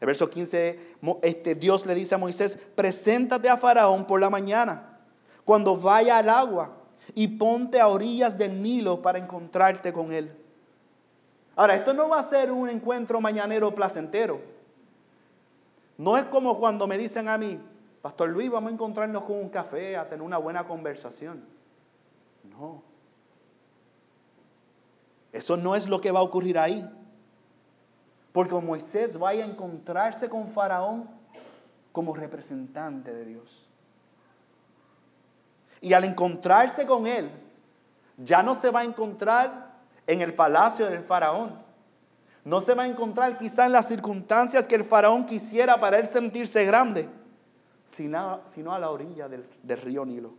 El 0.00 0.06
verso 0.06 0.30
15, 0.30 0.96
este, 1.20 1.54
Dios 1.56 1.84
le 1.84 1.94
dice 1.94 2.14
a 2.14 2.18
Moisés, 2.18 2.58
preséntate 2.74 3.50
a 3.50 3.58
Faraón 3.58 4.06
por 4.06 4.18
la 4.18 4.30
mañana, 4.30 4.98
cuando 5.44 5.76
vaya 5.76 6.16
al 6.16 6.30
agua, 6.30 6.79
y 7.14 7.28
ponte 7.28 7.80
a 7.80 7.88
orillas 7.88 8.36
del 8.36 8.62
Nilo 8.62 9.02
para 9.02 9.18
encontrarte 9.18 9.92
con 9.92 10.12
él. 10.12 10.36
Ahora, 11.56 11.74
esto 11.74 11.92
no 11.92 12.08
va 12.08 12.18
a 12.18 12.22
ser 12.22 12.50
un 12.50 12.68
encuentro 12.68 13.20
mañanero 13.20 13.74
placentero. 13.74 14.40
No 15.98 16.16
es 16.16 16.24
como 16.24 16.58
cuando 16.58 16.86
me 16.86 16.96
dicen 16.96 17.28
a 17.28 17.36
mí, 17.36 17.60
Pastor 18.00 18.30
Luis, 18.30 18.50
vamos 18.50 18.70
a 18.70 18.74
encontrarnos 18.74 19.22
con 19.24 19.36
un 19.36 19.50
café, 19.50 19.96
a 19.96 20.08
tener 20.08 20.22
una 20.22 20.38
buena 20.38 20.66
conversación. 20.66 21.44
No. 22.44 22.82
Eso 25.32 25.56
no 25.56 25.76
es 25.76 25.86
lo 25.88 26.00
que 26.00 26.10
va 26.10 26.20
a 26.20 26.22
ocurrir 26.22 26.58
ahí. 26.58 26.88
Porque 28.32 28.54
Moisés 28.54 29.18
vaya 29.18 29.44
a 29.44 29.46
encontrarse 29.46 30.28
con 30.28 30.46
Faraón 30.46 31.10
como 31.92 32.14
representante 32.14 33.12
de 33.12 33.24
Dios. 33.24 33.69
Y 35.80 35.92
al 35.92 36.04
encontrarse 36.04 36.86
con 36.86 37.06
él, 37.06 37.30
ya 38.18 38.42
no 38.42 38.54
se 38.54 38.70
va 38.70 38.80
a 38.80 38.84
encontrar 38.84 39.70
en 40.06 40.20
el 40.20 40.34
palacio 40.34 40.86
del 40.86 40.98
Faraón. 40.98 41.58
No 42.44 42.60
se 42.60 42.74
va 42.74 42.84
a 42.84 42.86
encontrar 42.86 43.38
quizá 43.38 43.66
en 43.66 43.72
las 43.72 43.88
circunstancias 43.88 44.66
que 44.66 44.74
el 44.74 44.84
Faraón 44.84 45.24
quisiera 45.24 45.78
para 45.80 45.98
él 45.98 46.06
sentirse 46.06 46.64
grande 46.64 47.08
sino 47.90 48.72
a 48.72 48.78
la 48.78 48.90
orilla 48.90 49.28
del, 49.28 49.44
río 49.82 50.04
Nilo. 50.04 50.32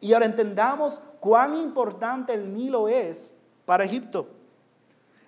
Y 0.00 0.12
ahora 0.12 0.26
entendamos 0.26 1.00
cuán 1.20 1.54
importante 1.54 2.34
el 2.34 2.52
Nilo 2.52 2.88
es 2.88 3.34
para 3.64 3.84
Egipto. 3.84 4.28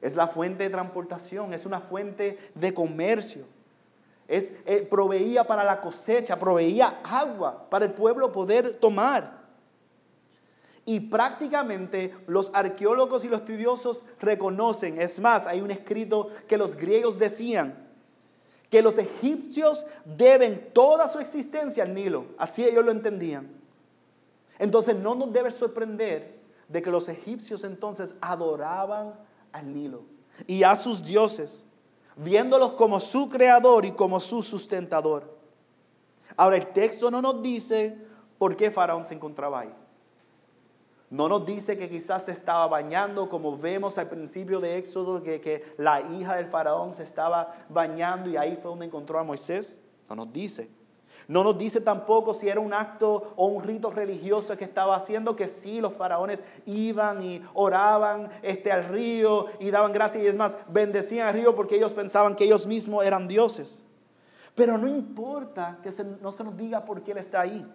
Es 0.01 0.17
la 0.17 0.27
fuente 0.27 0.65
de 0.65 0.71
transportación, 0.71 1.55
es 1.55 1.65
una 1.65 1.81
fuente 1.81 2.39
de 2.55 2.75
comercio. 2.75 3.45
Es, 4.29 4.53
eh, 4.67 4.87
proveía 4.89 5.45
para 5.45 5.65
la 5.65 5.81
cosecha, 5.81 6.39
proveía 6.39 7.01
agua 7.05 7.69
para 7.69 7.85
el 7.85 7.93
pueblo 7.93 8.33
poder 8.33 8.75
tomar. 8.75 9.43
Y 10.85 11.01
prácticamente 11.01 12.15
los 12.27 12.51
arqueólogos 12.55 13.25
y 13.25 13.29
los 13.29 13.41
estudiosos 13.41 14.05
reconocen, 14.21 15.01
es 15.01 15.21
más, 15.21 15.47
hay 15.47 15.61
un 15.61 15.71
escrito 15.71 16.31
que 16.49 16.57
los 16.57 16.77
griegos 16.77 17.19
decían, 17.19 17.89
que 18.69 18.83
los 18.83 18.97
egipcios 18.97 19.87
deben 20.05 20.71
toda 20.73 21.07
su 21.07 21.19
existencia 21.19 21.85
al 21.85 21.95
Nilo. 21.95 22.25
Así 22.39 22.65
ellos 22.65 22.85
lo 22.85 22.91
entendían. 22.91 23.51
Entonces 24.59 24.97
no 24.97 25.15
nos 25.15 25.33
debe 25.33 25.51
sorprender 25.51 26.41
de 26.69 26.81
que 26.81 26.91
los 26.91 27.09
egipcios 27.09 27.65
entonces 27.65 28.15
adoraban 28.21 29.15
al 29.53 29.73
Nilo 29.73 30.05
y 30.47 30.63
a 30.63 30.75
sus 30.75 31.05
dioses, 31.05 31.67
viéndolos 32.17 32.73
como 32.73 33.01
su 33.01 33.29
creador 33.29 33.85
y 33.85 33.93
como 33.93 34.21
su 34.21 34.43
sustentador. 34.43 35.39
Ahora 36.37 36.57
el 36.57 36.67
texto 36.69 37.11
no 37.11 37.23
nos 37.23 37.43
dice 37.43 37.97
por 38.39 38.57
qué 38.57 38.71
Faraón 38.71 39.05
se 39.05 39.15
encontraba 39.15 39.61
ahí. 39.61 39.75
No 41.13 41.29
nos 41.29 41.45
dice 41.45 41.77
que 41.77 41.91
quizás 41.91 42.25
se 42.25 42.33
estaba 42.33 42.67
bañando, 42.69 43.29
como 43.29 43.55
vemos 43.55 43.99
al 43.99 44.09
principio 44.09 44.61
de 44.61 44.79
Éxodo, 44.79 45.23
que, 45.23 45.43
que, 45.43 45.75
la 45.77 46.01
hija 46.01 46.37
del 46.37 46.47
faraón 46.47 46.95
se 46.95 47.03
estaba 47.03 47.53
bañando 47.69 48.31
y 48.31 48.39
ahí 48.39 48.57
fue 48.57 48.71
donde 48.71 48.87
encontró 48.87 49.19
a 49.19 49.23
Moisés. 49.23 49.79
No 50.09 50.17
nos 50.17 50.33
dice. 50.33 50.71
No 51.29 51.45
nos 51.45 51.57
dice 51.57 51.81
tampoco 51.81 52.35
si 52.35 52.49
era 52.49 52.61
un 52.61 52.73
acto 52.73 53.33
o 53.37 53.47
un 53.47 53.63
rito 53.63 53.91
religioso 53.91 54.57
que 54.57 54.65
estaba 54.65 54.97
haciendo, 54.97 55.37
que 55.37 55.49
sí, 55.49 55.81
los 55.81 55.95
faraones 55.95 56.45
iban 56.67 57.23
y 57.23 57.43
oraban 57.55 58.31
este, 58.43 58.73
al 58.73 58.85
río 58.85 59.47
y 59.61 59.71
daban 59.71 59.93
gracias 59.93 60.25
y 60.25 60.27
es 60.27 60.37
más, 60.37 60.57
bendecían 60.69 61.29
al 61.29 61.35
río 61.35 61.55
porque 61.55 61.77
ellos 61.77 61.93
pensaban 61.93 62.35
que 62.35 62.45
ellos 62.45 62.67
mismos 62.67 63.05
eran 63.05 63.29
dioses. 63.29 63.87
Pero 64.55 64.77
no 64.77 64.87
importa 64.87 65.79
que 65.83 65.91
no 66.21 66.33
se 66.33 66.45
nos 66.45 66.57
diga 66.57 66.85
por 66.85 67.03
qué 67.03 67.13
él 67.13 67.19
está 67.19 67.41
ahí. 67.41 67.67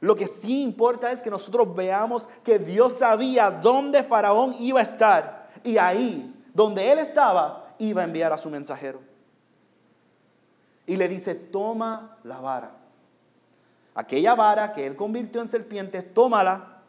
Lo 0.00 0.16
que 0.16 0.26
sí 0.26 0.64
importa 0.64 1.12
es 1.12 1.22
que 1.22 1.30
nosotros 1.30 1.76
veamos 1.76 2.28
que 2.42 2.58
Dios 2.58 2.94
sabía 2.94 3.50
dónde 3.50 4.02
Faraón 4.02 4.52
iba 4.58 4.80
a 4.80 4.82
estar. 4.82 5.48
Y 5.62 5.78
ahí, 5.78 6.34
donde 6.52 6.90
él 6.90 6.98
estaba, 6.98 7.74
iba 7.78 8.02
a 8.02 8.04
enviar 8.04 8.32
a 8.32 8.36
su 8.36 8.50
mensajero. 8.50 9.11
Y 10.86 10.96
le 10.96 11.08
dice, 11.08 11.34
toma 11.34 12.18
la 12.24 12.40
vara. 12.40 12.76
Aquella 13.94 14.34
vara 14.34 14.72
que 14.72 14.86
él 14.86 14.96
convirtió 14.96 15.40
en 15.40 15.48
serpiente, 15.48 16.02
tómala. 16.02 16.82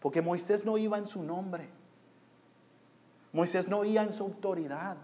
Porque 0.00 0.22
Moisés 0.22 0.64
no 0.64 0.78
iba 0.78 0.98
en 0.98 1.06
su 1.06 1.22
nombre. 1.22 1.68
Moisés 3.32 3.68
no 3.68 3.78
oía 3.78 4.02
en 4.02 4.12
su 4.12 4.22
autoridad. 4.22 4.96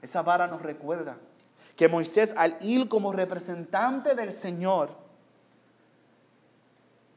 Esa 0.00 0.22
vara 0.22 0.46
nos 0.46 0.62
recuerda 0.62 1.16
que 1.74 1.88
Moisés 1.88 2.34
al 2.36 2.56
ir 2.60 2.88
como 2.88 3.12
representante 3.12 4.14
del 4.14 4.32
Señor 4.32 4.90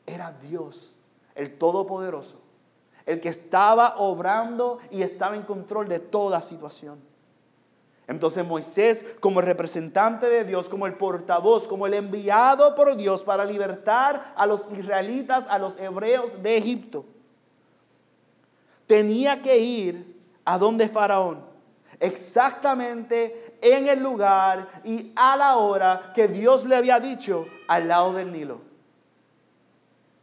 era 0.05 0.31
Dios, 0.33 0.95
el 1.35 1.57
Todopoderoso, 1.57 2.41
el 3.05 3.21
que 3.21 3.29
estaba 3.29 3.95
obrando 3.97 4.79
y 4.89 5.03
estaba 5.03 5.35
en 5.35 5.43
control 5.43 5.87
de 5.87 5.99
toda 5.99 6.41
situación. 6.41 7.08
Entonces 8.09 8.43
Moisés, 8.43 9.05
como 9.19 9.39
representante 9.39 10.25
de 10.25 10.43
Dios, 10.43 10.67
como 10.67 10.87
el 10.87 10.95
portavoz, 10.95 11.67
como 11.67 11.85
el 11.85 11.93
enviado 11.93 12.73
por 12.73 12.97
Dios 12.97 13.23
para 13.23 13.45
libertar 13.45 14.33
a 14.35 14.47
los 14.47 14.67
israelitas, 14.75 15.45
a 15.47 15.59
los 15.59 15.77
hebreos 15.77 16.41
de 16.41 16.57
Egipto, 16.57 17.05
tenía 18.87 19.43
que 19.43 19.59
ir 19.59 20.19
a 20.43 20.57
donde 20.57 20.89
Faraón, 20.89 21.45
exactamente 21.99 23.57
en 23.61 23.87
el 23.87 24.01
lugar 24.01 24.81
y 24.83 25.13
a 25.15 25.37
la 25.37 25.57
hora 25.57 26.11
que 26.15 26.27
Dios 26.27 26.65
le 26.65 26.77
había 26.77 26.99
dicho 26.99 27.45
al 27.67 27.87
lado 27.87 28.13
del 28.13 28.31
Nilo. 28.31 28.61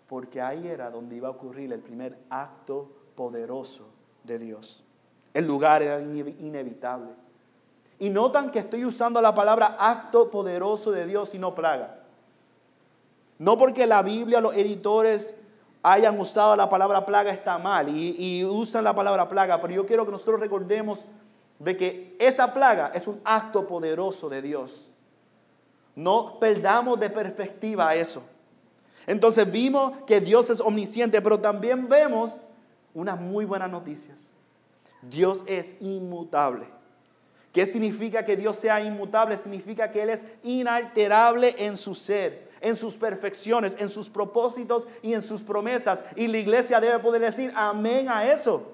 Porque 0.08 0.40
ahí 0.40 0.66
era 0.66 0.90
donde 0.90 1.14
iba 1.14 1.28
a 1.28 1.30
ocurrir 1.30 1.72
el 1.72 1.80
primer 1.80 2.18
acto 2.30 2.90
poderoso 3.14 3.88
de 4.24 4.40
Dios. 4.40 4.84
El 5.32 5.46
lugar 5.46 5.82
era 5.82 6.00
inevitable. 6.00 7.25
Y 7.98 8.10
notan 8.10 8.50
que 8.50 8.58
estoy 8.58 8.84
usando 8.84 9.20
la 9.22 9.34
palabra 9.34 9.76
acto 9.78 10.30
poderoso 10.30 10.90
de 10.90 11.06
Dios 11.06 11.34
y 11.34 11.38
no 11.38 11.54
plaga. 11.54 12.00
No 13.38 13.58
porque 13.58 13.86
la 13.86 14.02
Biblia, 14.02 14.40
los 14.40 14.54
editores 14.54 15.34
hayan 15.82 16.18
usado 16.18 16.56
la 16.56 16.68
palabra 16.68 17.06
plaga 17.06 17.30
está 17.30 17.58
mal 17.58 17.88
y, 17.88 18.44
usan 18.44 18.82
la 18.82 18.94
palabra 18.94 19.28
plaga, 19.28 19.60
pero 19.60 19.72
yo 19.72 19.86
quiero 19.86 20.04
que 20.04 20.10
nosotros 20.10 20.40
recordemos 20.40 21.04
de 21.60 21.76
que 21.76 22.16
esa 22.18 22.52
plaga 22.52 22.90
es 22.92 23.06
un 23.06 23.20
acto 23.24 23.66
poderoso 23.66 24.28
de 24.28 24.42
Dios. 24.42 24.90
No 25.94 26.38
perdamos 26.40 26.98
de 26.98 27.08
perspectiva 27.08 27.94
eso. 27.94 28.22
Entonces 29.06 29.50
vimos 29.50 29.92
que 30.06 30.20
Dios 30.20 30.50
es 30.50 30.60
omnisciente, 30.60 31.22
pero 31.22 31.38
también 31.38 31.88
vemos 31.88 32.42
unas 32.92 33.20
muy 33.20 33.44
buenas 33.44 33.70
noticias. 33.70 34.18
Dios 35.02 35.44
es 35.46 35.76
inmutable. 35.80 36.66
¿Qué 37.56 37.64
significa 37.64 38.22
que 38.22 38.36
Dios 38.36 38.58
sea 38.58 38.82
inmutable? 38.82 39.34
Significa 39.38 39.90
que 39.90 40.02
Él 40.02 40.10
es 40.10 40.26
inalterable 40.42 41.54
en 41.56 41.78
su 41.78 41.94
ser, 41.94 42.50
en 42.60 42.76
sus 42.76 42.98
perfecciones, 42.98 43.78
en 43.80 43.88
sus 43.88 44.10
propósitos 44.10 44.86
y 45.00 45.14
en 45.14 45.22
sus 45.22 45.42
promesas. 45.42 46.04
Y 46.16 46.26
la 46.26 46.36
iglesia 46.36 46.80
debe 46.80 46.98
poder 46.98 47.22
decir 47.22 47.50
amén 47.56 48.10
a 48.10 48.30
eso. 48.30 48.72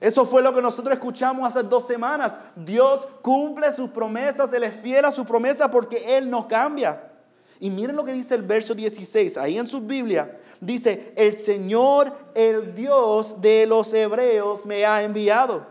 Eso 0.00 0.26
fue 0.26 0.42
lo 0.42 0.52
que 0.52 0.60
nosotros 0.60 0.94
escuchamos 0.94 1.46
hace 1.46 1.64
dos 1.64 1.86
semanas. 1.86 2.40
Dios 2.56 3.06
cumple 3.22 3.70
sus 3.70 3.90
promesas, 3.90 4.52
Él 4.52 4.64
es 4.64 4.74
fiel 4.82 5.04
a 5.04 5.12
su 5.12 5.24
promesa 5.24 5.70
porque 5.70 6.18
Él 6.18 6.28
no 6.28 6.48
cambia. 6.48 7.12
Y 7.60 7.70
miren 7.70 7.94
lo 7.94 8.04
que 8.04 8.12
dice 8.12 8.34
el 8.34 8.42
verso 8.42 8.74
16, 8.74 9.38
ahí 9.38 9.58
en 9.58 9.66
su 9.68 9.80
Biblia. 9.80 10.40
Dice, 10.60 11.12
el 11.14 11.36
Señor, 11.36 12.12
el 12.34 12.74
Dios 12.74 13.40
de 13.40 13.64
los 13.64 13.94
hebreos, 13.94 14.66
me 14.66 14.84
ha 14.84 15.04
enviado. 15.04 15.64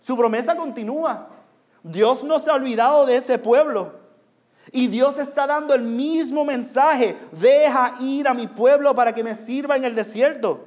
Su 0.00 0.16
promesa 0.16 0.56
continúa. 0.56 1.37
Dios 1.88 2.22
no 2.22 2.38
se 2.38 2.50
ha 2.50 2.54
olvidado 2.54 3.06
de 3.06 3.16
ese 3.16 3.38
pueblo. 3.38 3.92
Y 4.70 4.88
Dios 4.88 5.18
está 5.18 5.46
dando 5.46 5.74
el 5.74 5.82
mismo 5.82 6.44
mensaje. 6.44 7.18
Deja 7.32 7.94
ir 8.00 8.28
a 8.28 8.34
mi 8.34 8.46
pueblo 8.46 8.94
para 8.94 9.14
que 9.14 9.24
me 9.24 9.34
sirva 9.34 9.76
en 9.76 9.84
el 9.84 9.94
desierto. 9.94 10.66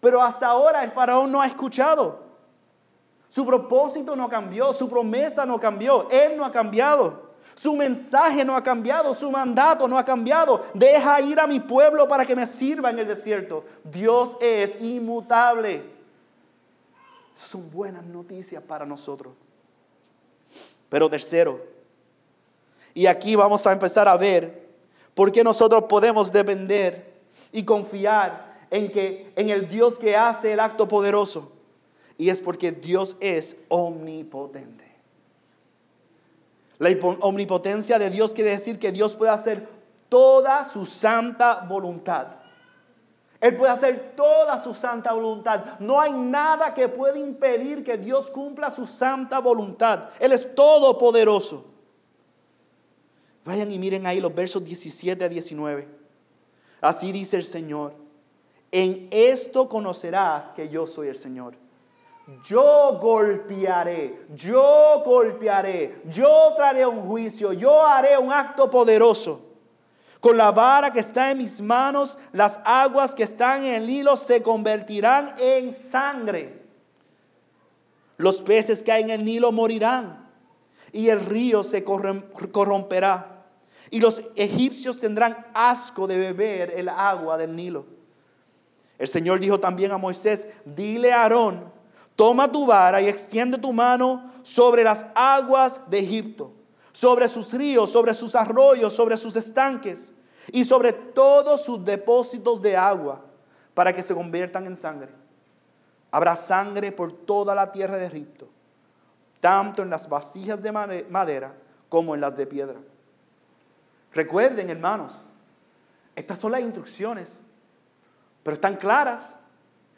Pero 0.00 0.22
hasta 0.22 0.48
ahora 0.48 0.84
el 0.84 0.90
faraón 0.90 1.32
no 1.32 1.40
ha 1.40 1.46
escuchado. 1.46 2.20
Su 3.30 3.46
propósito 3.46 4.14
no 4.14 4.28
cambió, 4.28 4.74
su 4.74 4.90
promesa 4.90 5.46
no 5.46 5.58
cambió, 5.58 6.06
él 6.10 6.36
no 6.36 6.44
ha 6.44 6.52
cambiado. 6.52 7.32
Su 7.54 7.74
mensaje 7.74 8.44
no 8.44 8.54
ha 8.54 8.62
cambiado, 8.62 9.14
su 9.14 9.30
mandato 9.30 9.88
no 9.88 9.96
ha 9.96 10.04
cambiado. 10.04 10.62
Deja 10.74 11.20
ir 11.22 11.40
a 11.40 11.46
mi 11.46 11.60
pueblo 11.60 12.06
para 12.06 12.26
que 12.26 12.36
me 12.36 12.44
sirva 12.46 12.90
en 12.90 12.98
el 12.98 13.06
desierto. 13.06 13.64
Dios 13.84 14.36
es 14.40 14.78
inmutable. 14.82 15.82
Son 17.32 17.70
buenas 17.70 18.04
noticias 18.04 18.62
para 18.62 18.84
nosotros. 18.84 19.32
Pero 20.92 21.08
tercero, 21.08 21.58
y 22.92 23.06
aquí 23.06 23.34
vamos 23.34 23.66
a 23.66 23.72
empezar 23.72 24.06
a 24.08 24.16
ver 24.18 24.68
por 25.14 25.32
qué 25.32 25.42
nosotros 25.42 25.84
podemos 25.88 26.30
depender 26.30 27.14
y 27.50 27.62
confiar 27.62 28.66
en 28.70 28.92
que 28.92 29.32
en 29.34 29.48
el 29.48 29.68
Dios 29.68 29.98
que 29.98 30.18
hace 30.18 30.52
el 30.52 30.60
acto 30.60 30.86
poderoso. 30.86 31.50
Y 32.18 32.28
es 32.28 32.42
porque 32.42 32.72
Dios 32.72 33.16
es 33.20 33.56
omnipotente. 33.68 34.84
La 36.76 36.90
omnipotencia 37.20 37.98
de 37.98 38.10
Dios 38.10 38.34
quiere 38.34 38.50
decir 38.50 38.78
que 38.78 38.92
Dios 38.92 39.16
puede 39.16 39.32
hacer 39.32 39.66
toda 40.10 40.62
su 40.62 40.84
santa 40.84 41.64
voluntad. 41.66 42.26
Él 43.42 43.56
puede 43.56 43.72
hacer 43.72 44.12
toda 44.14 44.56
su 44.62 44.72
santa 44.72 45.12
voluntad. 45.12 45.80
No 45.80 46.00
hay 46.00 46.12
nada 46.12 46.72
que 46.72 46.88
pueda 46.88 47.18
impedir 47.18 47.82
que 47.82 47.98
Dios 47.98 48.30
cumpla 48.30 48.70
su 48.70 48.86
santa 48.86 49.40
voluntad. 49.40 50.10
Él 50.20 50.30
es 50.30 50.54
todopoderoso. 50.54 51.64
Vayan 53.44 53.72
y 53.72 53.80
miren 53.80 54.06
ahí 54.06 54.20
los 54.20 54.32
versos 54.32 54.64
17 54.64 55.24
a 55.24 55.28
19. 55.28 55.88
Así 56.80 57.10
dice 57.10 57.36
el 57.36 57.44
Señor. 57.44 57.94
En 58.70 59.08
esto 59.10 59.68
conocerás 59.68 60.52
que 60.52 60.68
yo 60.68 60.86
soy 60.86 61.08
el 61.08 61.16
Señor. 61.18 61.54
Yo 62.44 62.96
golpearé, 63.02 64.24
yo 64.36 65.02
golpearé, 65.04 66.00
yo 66.08 66.52
traeré 66.56 66.86
un 66.86 67.00
juicio, 67.00 67.52
yo 67.52 67.84
haré 67.84 68.16
un 68.16 68.32
acto 68.32 68.70
poderoso. 68.70 69.51
Con 70.22 70.36
la 70.36 70.52
vara 70.52 70.92
que 70.92 71.00
está 71.00 71.32
en 71.32 71.38
mis 71.38 71.60
manos, 71.60 72.16
las 72.30 72.60
aguas 72.64 73.12
que 73.12 73.24
están 73.24 73.64
en 73.64 73.74
el 73.74 73.90
hilo 73.90 74.16
se 74.16 74.40
convertirán 74.40 75.34
en 75.36 75.72
sangre. 75.72 76.62
Los 78.18 78.40
peces 78.40 78.84
que 78.84 78.92
hay 78.92 79.02
en 79.02 79.10
el 79.10 79.24
Nilo 79.24 79.50
morirán 79.50 80.30
y 80.92 81.08
el 81.08 81.26
río 81.26 81.64
se 81.64 81.82
corromperá. 81.82 83.46
Y 83.90 83.98
los 83.98 84.22
egipcios 84.36 85.00
tendrán 85.00 85.44
asco 85.54 86.06
de 86.06 86.16
beber 86.16 86.72
el 86.76 86.88
agua 86.88 87.36
del 87.36 87.56
Nilo. 87.56 87.84
El 89.00 89.08
Señor 89.08 89.40
dijo 89.40 89.58
también 89.58 89.90
a 89.90 89.98
Moisés, 89.98 90.46
dile 90.64 91.12
a 91.12 91.22
Aarón, 91.22 91.64
toma 92.14 92.46
tu 92.52 92.64
vara 92.64 93.00
y 93.00 93.08
extiende 93.08 93.58
tu 93.58 93.72
mano 93.72 94.30
sobre 94.44 94.84
las 94.84 95.04
aguas 95.16 95.80
de 95.90 95.98
Egipto 95.98 96.52
sobre 96.92 97.26
sus 97.28 97.52
ríos, 97.52 97.90
sobre 97.90 98.14
sus 98.14 98.34
arroyos, 98.34 98.92
sobre 98.92 99.16
sus 99.16 99.34
estanques 99.36 100.12
y 100.50 100.64
sobre 100.64 100.92
todos 100.92 101.64
sus 101.64 101.84
depósitos 101.84 102.60
de 102.60 102.76
agua, 102.76 103.24
para 103.74 103.94
que 103.94 104.02
se 104.02 104.14
conviertan 104.14 104.66
en 104.66 104.76
sangre. 104.76 105.10
Habrá 106.10 106.36
sangre 106.36 106.92
por 106.92 107.12
toda 107.12 107.54
la 107.54 107.72
tierra 107.72 107.96
de 107.96 108.06
Egipto, 108.06 108.48
tanto 109.40 109.82
en 109.82 109.90
las 109.90 110.08
vasijas 110.08 110.62
de 110.62 110.72
madera 110.72 111.54
como 111.88 112.14
en 112.14 112.20
las 112.20 112.36
de 112.36 112.46
piedra. 112.46 112.78
Recuerden, 114.12 114.68
hermanos, 114.68 115.24
estas 116.14 116.38
son 116.38 116.52
las 116.52 116.60
instrucciones, 116.60 117.42
pero 118.42 118.54
están 118.54 118.76
claras, 118.76 119.36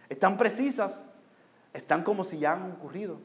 están 0.08 0.36
precisas, 0.36 1.04
están 1.72 2.04
como 2.04 2.22
si 2.22 2.38
ya 2.38 2.52
han 2.52 2.72
ocurrido. 2.72 3.18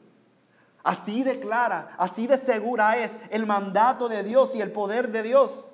Así 0.82 1.22
de 1.22 1.40
clara, 1.40 1.94
así 1.98 2.26
de 2.26 2.38
segura 2.38 2.96
es 2.96 3.16
el 3.30 3.46
mandato 3.46 4.08
de 4.08 4.22
Dios 4.22 4.54
y 4.54 4.60
el 4.60 4.72
poder 4.72 5.10
de 5.10 5.22
Dios. 5.22 5.68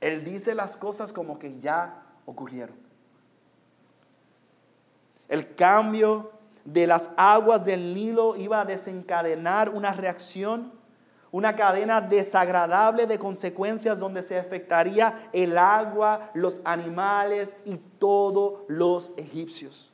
Él 0.00 0.24
dice 0.24 0.54
las 0.54 0.76
cosas 0.76 1.12
como 1.12 1.38
que 1.38 1.58
ya 1.60 2.02
ocurrieron. 2.24 2.76
El 5.28 5.54
cambio 5.54 6.32
de 6.64 6.86
las 6.86 7.10
aguas 7.16 7.64
del 7.64 7.94
Nilo 7.94 8.36
iba 8.36 8.60
a 8.60 8.64
desencadenar 8.64 9.70
una 9.70 9.92
reacción, 9.92 10.72
una 11.30 11.56
cadena 11.56 12.00
desagradable 12.00 13.06
de 13.06 13.18
consecuencias 13.18 13.98
donde 13.98 14.22
se 14.22 14.38
afectaría 14.38 15.28
el 15.32 15.58
agua, 15.58 16.30
los 16.32 16.60
animales 16.64 17.56
y 17.64 17.76
todos 17.76 18.60
los 18.68 19.12
egipcios. 19.16 19.92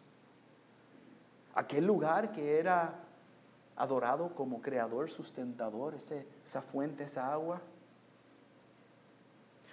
Aquel 1.55 1.87
lugar 1.87 2.31
que 2.31 2.59
era 2.59 2.95
adorado 3.81 4.35
como 4.35 4.61
creador, 4.61 5.09
sustentador, 5.09 5.95
esa 5.95 6.63
fuente, 6.63 7.05
esa 7.05 7.33
agua. 7.33 7.63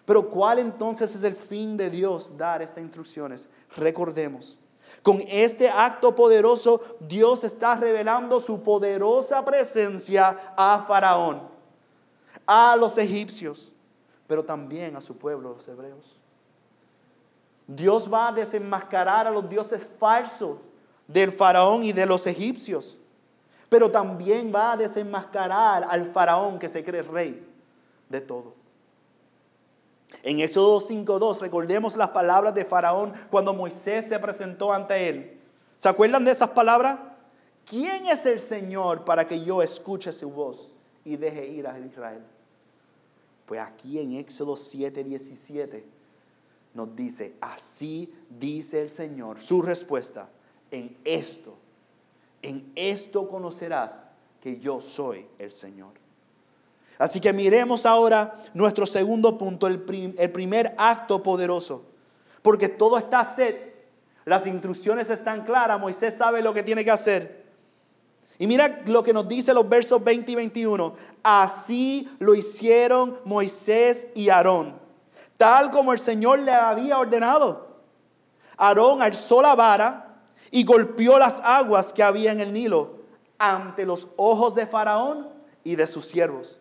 Pero 0.06 0.30
¿cuál 0.30 0.60
entonces 0.60 1.14
es 1.14 1.24
el 1.26 1.36
fin 1.36 1.76
de 1.76 1.90
Dios 1.90 2.32
dar 2.38 2.62
estas 2.62 2.82
instrucciones? 2.82 3.50
Recordemos, 3.76 4.58
con 5.04 5.20
este 5.28 5.70
acto 5.70 6.16
poderoso 6.16 6.80
Dios 7.02 7.44
está 7.44 7.76
revelando 7.76 8.40
su 8.40 8.64
poderosa 8.64 9.44
presencia 9.44 10.54
a 10.56 10.86
Faraón, 10.88 11.42
a 12.46 12.78
los 12.78 12.98
egipcios, 12.98 13.76
pero 14.26 14.46
también 14.46 14.96
a 14.96 15.02
su 15.02 15.18
pueblo, 15.18 15.54
los 15.54 15.68
hebreos. 15.68 16.18
Dios 17.68 18.12
va 18.12 18.30
a 18.30 18.32
desenmascarar 18.32 19.28
a 19.28 19.32
los 19.32 19.50
dioses 19.50 19.86
falsos 20.00 20.60
del 21.06 21.34
faraón 21.34 21.84
y 21.84 21.92
de 21.92 22.06
los 22.06 22.26
egipcios, 22.26 23.02
pero 23.70 23.92
también 23.92 24.52
va 24.54 24.74
a 24.74 24.78
desenmascarar 24.78 25.86
al 25.90 26.04
faraón 26.12 26.60
que 26.60 26.68
se 26.68 26.84
cree 26.84 27.02
rey 27.02 27.46
de 28.10 28.22
todo. 28.22 28.54
En 30.24 30.40
Éxodo 30.40 30.80
5.2 30.80 31.40
recordemos 31.40 31.96
las 31.96 32.10
palabras 32.10 32.54
de 32.56 32.66
Faraón 32.66 33.14
cuando 33.30 33.54
Moisés 33.54 34.08
se 34.08 34.18
presentó 34.20 34.74
ante 34.74 35.10
él. 35.10 35.40
¿Se 35.78 35.90
acuerdan 35.90 36.26
de 36.26 36.32
esas 36.32 36.50
palabras? 36.50 37.00
¿Quién 37.66 38.08
es 38.08 38.26
el 38.26 38.40
Señor 38.40 39.04
para 39.04 39.28
que 39.28 39.44
yo 39.44 39.62
escuche 39.62 40.12
su 40.12 40.30
voz 40.30 40.72
y 41.04 41.18
deje 41.18 41.46
ir 41.48 41.68
a 41.68 41.78
Israel? 41.78 42.24
Pues 43.46 43.60
aquí 43.60 44.00
en 44.00 44.14
Éxodo 44.14 44.56
7:17 44.56 45.84
nos 46.74 46.96
dice, 46.96 47.36
así 47.42 48.14
dice 48.30 48.80
el 48.82 48.90
Señor, 48.90 49.42
su 49.42 49.62
respuesta, 49.62 50.30
en 50.72 50.98
esto, 51.04 51.56
en 52.42 52.72
esto 52.76 53.28
conocerás 53.28 54.10
que 54.42 54.60
yo 54.60 54.80
soy 54.82 55.28
el 55.40 55.52
Señor. 55.52 55.94
Así 56.98 57.20
que 57.20 57.32
miremos 57.32 57.86
ahora 57.86 58.34
nuestro 58.54 58.86
segundo 58.86 59.38
punto, 59.38 59.68
el, 59.68 59.82
primer 59.82 60.74
acto 60.78 61.22
poderoso. 61.22 61.84
Porque 62.42 62.70
todo 62.70 62.98
está 62.98 63.24
set, 63.24 63.74
las 64.26 64.48
instrucciones 64.48 65.10
están 65.10 65.44
claras, 65.44 65.80
Moisés 65.80 66.16
sabe 66.16 66.42
lo 66.42 66.54
que 66.54 66.64
tiene 66.64 66.84
que 66.84 66.92
hacer. 66.92 67.46
Y 68.40 68.48
mira 68.48 68.82
lo 68.86 69.04
que 69.04 69.14
nos 69.14 69.28
dice 69.28 69.54
los 69.54 69.68
versos 69.68 70.04
20 70.04 70.32
y 70.32 70.36
21. 70.36 70.94
Así 71.24 72.10
lo 72.20 72.36
hicieron 72.36 73.20
Moisés 73.26 74.08
y 74.16 74.30
Aarón, 74.30 74.76
tal 75.38 75.70
como 75.70 75.94
el 75.94 76.00
Señor 76.00 76.40
le 76.40 76.52
había 76.52 76.98
ordenado. 76.98 77.68
Aarón 78.58 79.02
alzó 79.02 79.42
la 79.42 79.56
vara 79.56 80.07
y 80.52 80.64
golpeó 80.64 81.20
las 81.20 81.40
aguas 81.44 81.94
que 81.94 82.04
había 82.04 82.32
en 82.32 82.40
el 82.40 82.54
Nilo 82.54 82.98
ante 83.38 83.86
los 83.86 84.08
ojos 84.16 84.56
de 84.56 84.66
Faraón 84.68 85.30
y 85.64 85.76
de 85.76 85.88
sus 85.88 86.06
siervos. 86.06 86.60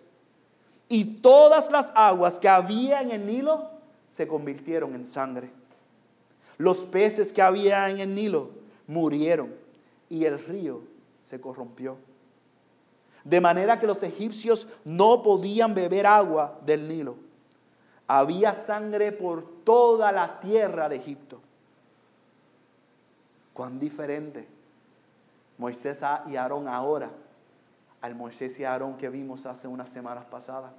Y 0.89 1.17
todas 1.21 1.71
las 1.71 1.93
aguas 1.95 2.39
que 2.39 2.49
había 2.49 3.01
en 3.01 3.11
el 3.11 3.27
Nilo 3.27 3.71
se 4.09 4.29
convirtieron 4.29 4.95
en 4.95 5.05
sangre. 5.05 5.51
Los 6.59 6.85
peces 6.85 7.33
que 7.33 7.43
había 7.43 7.89
en 7.91 8.01
el 8.01 8.15
Nilo 8.15 8.51
murieron 8.87 9.55
y 10.09 10.25
el 10.25 10.39
río 10.39 10.83
se 11.23 11.41
corrompió. 11.41 11.99
De 13.25 13.41
manera 13.41 13.81
que 13.81 13.87
los 13.87 14.03
egipcios 14.05 14.69
no 14.85 15.23
podían 15.23 15.75
beber 15.75 16.07
agua 16.07 16.61
del 16.65 16.87
Nilo. 16.87 17.17
Había 18.07 18.55
sangre 18.55 19.11
por 19.11 19.65
toda 19.65 20.13
la 20.13 20.39
tierra 20.39 20.89
de 20.89 20.97
Egipto. 20.97 21.41
Cuán 23.57 23.81
diferente 23.81 24.47
Moisés 25.57 26.03
y 26.27 26.37
Aarón 26.37 26.69
ahora 26.69 27.11
al 28.03 28.15
Moisés 28.15 28.61
y 28.61 28.65
Aarón 28.65 28.99
que 28.99 29.09
vimos 29.09 29.47
hace 29.47 29.67
unas 29.67 29.89
semanas 29.89 30.27
pasadas. 30.27 30.73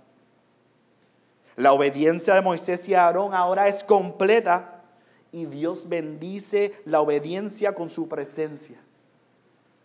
La 1.55 1.73
obediencia 1.73 2.35
de 2.35 2.41
Moisés 2.41 2.87
y 2.87 2.93
Aarón 2.93 3.33
ahora 3.33 3.65
es 3.67 3.83
completa 3.83 4.83
y 5.31 5.47
Dios 5.47 5.89
bendice 5.89 6.79
la 6.85 7.01
obediencia 7.01 7.73
con 7.73 7.89
su 7.89 8.07
presencia. 8.07 8.77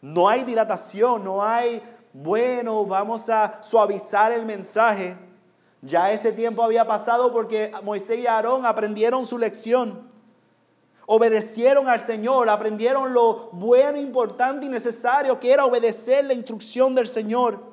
No 0.03 0.29
hay 0.29 0.45
dilatación, 0.45 1.25
no 1.25 1.43
hay, 1.43 1.83
bueno, 2.13 2.85
vamos 2.85 3.31
a 3.31 3.63
suavizar 3.63 4.33
el 4.33 4.45
mensaje. 4.45 5.17
Ya 5.81 6.13
ese 6.13 6.31
tiempo 6.31 6.63
había 6.63 6.87
pasado 6.87 7.33
porque 7.33 7.73
Moisés 7.83 8.19
y 8.19 8.27
Aarón 8.27 8.67
aprendieron 8.67 9.25
su 9.25 9.39
lección. 9.39 10.12
Obedecieron 11.07 11.89
al 11.89 12.01
Señor, 12.01 12.49
aprendieron 12.49 13.13
lo 13.13 13.51
bueno, 13.53 13.99
importante 13.99 14.67
y 14.67 14.69
necesario 14.69 15.41
que 15.41 15.53
era 15.53 15.65
obedecer 15.65 16.25
la 16.25 16.35
instrucción 16.35 16.95
del 16.95 17.09
Señor. 17.09 17.73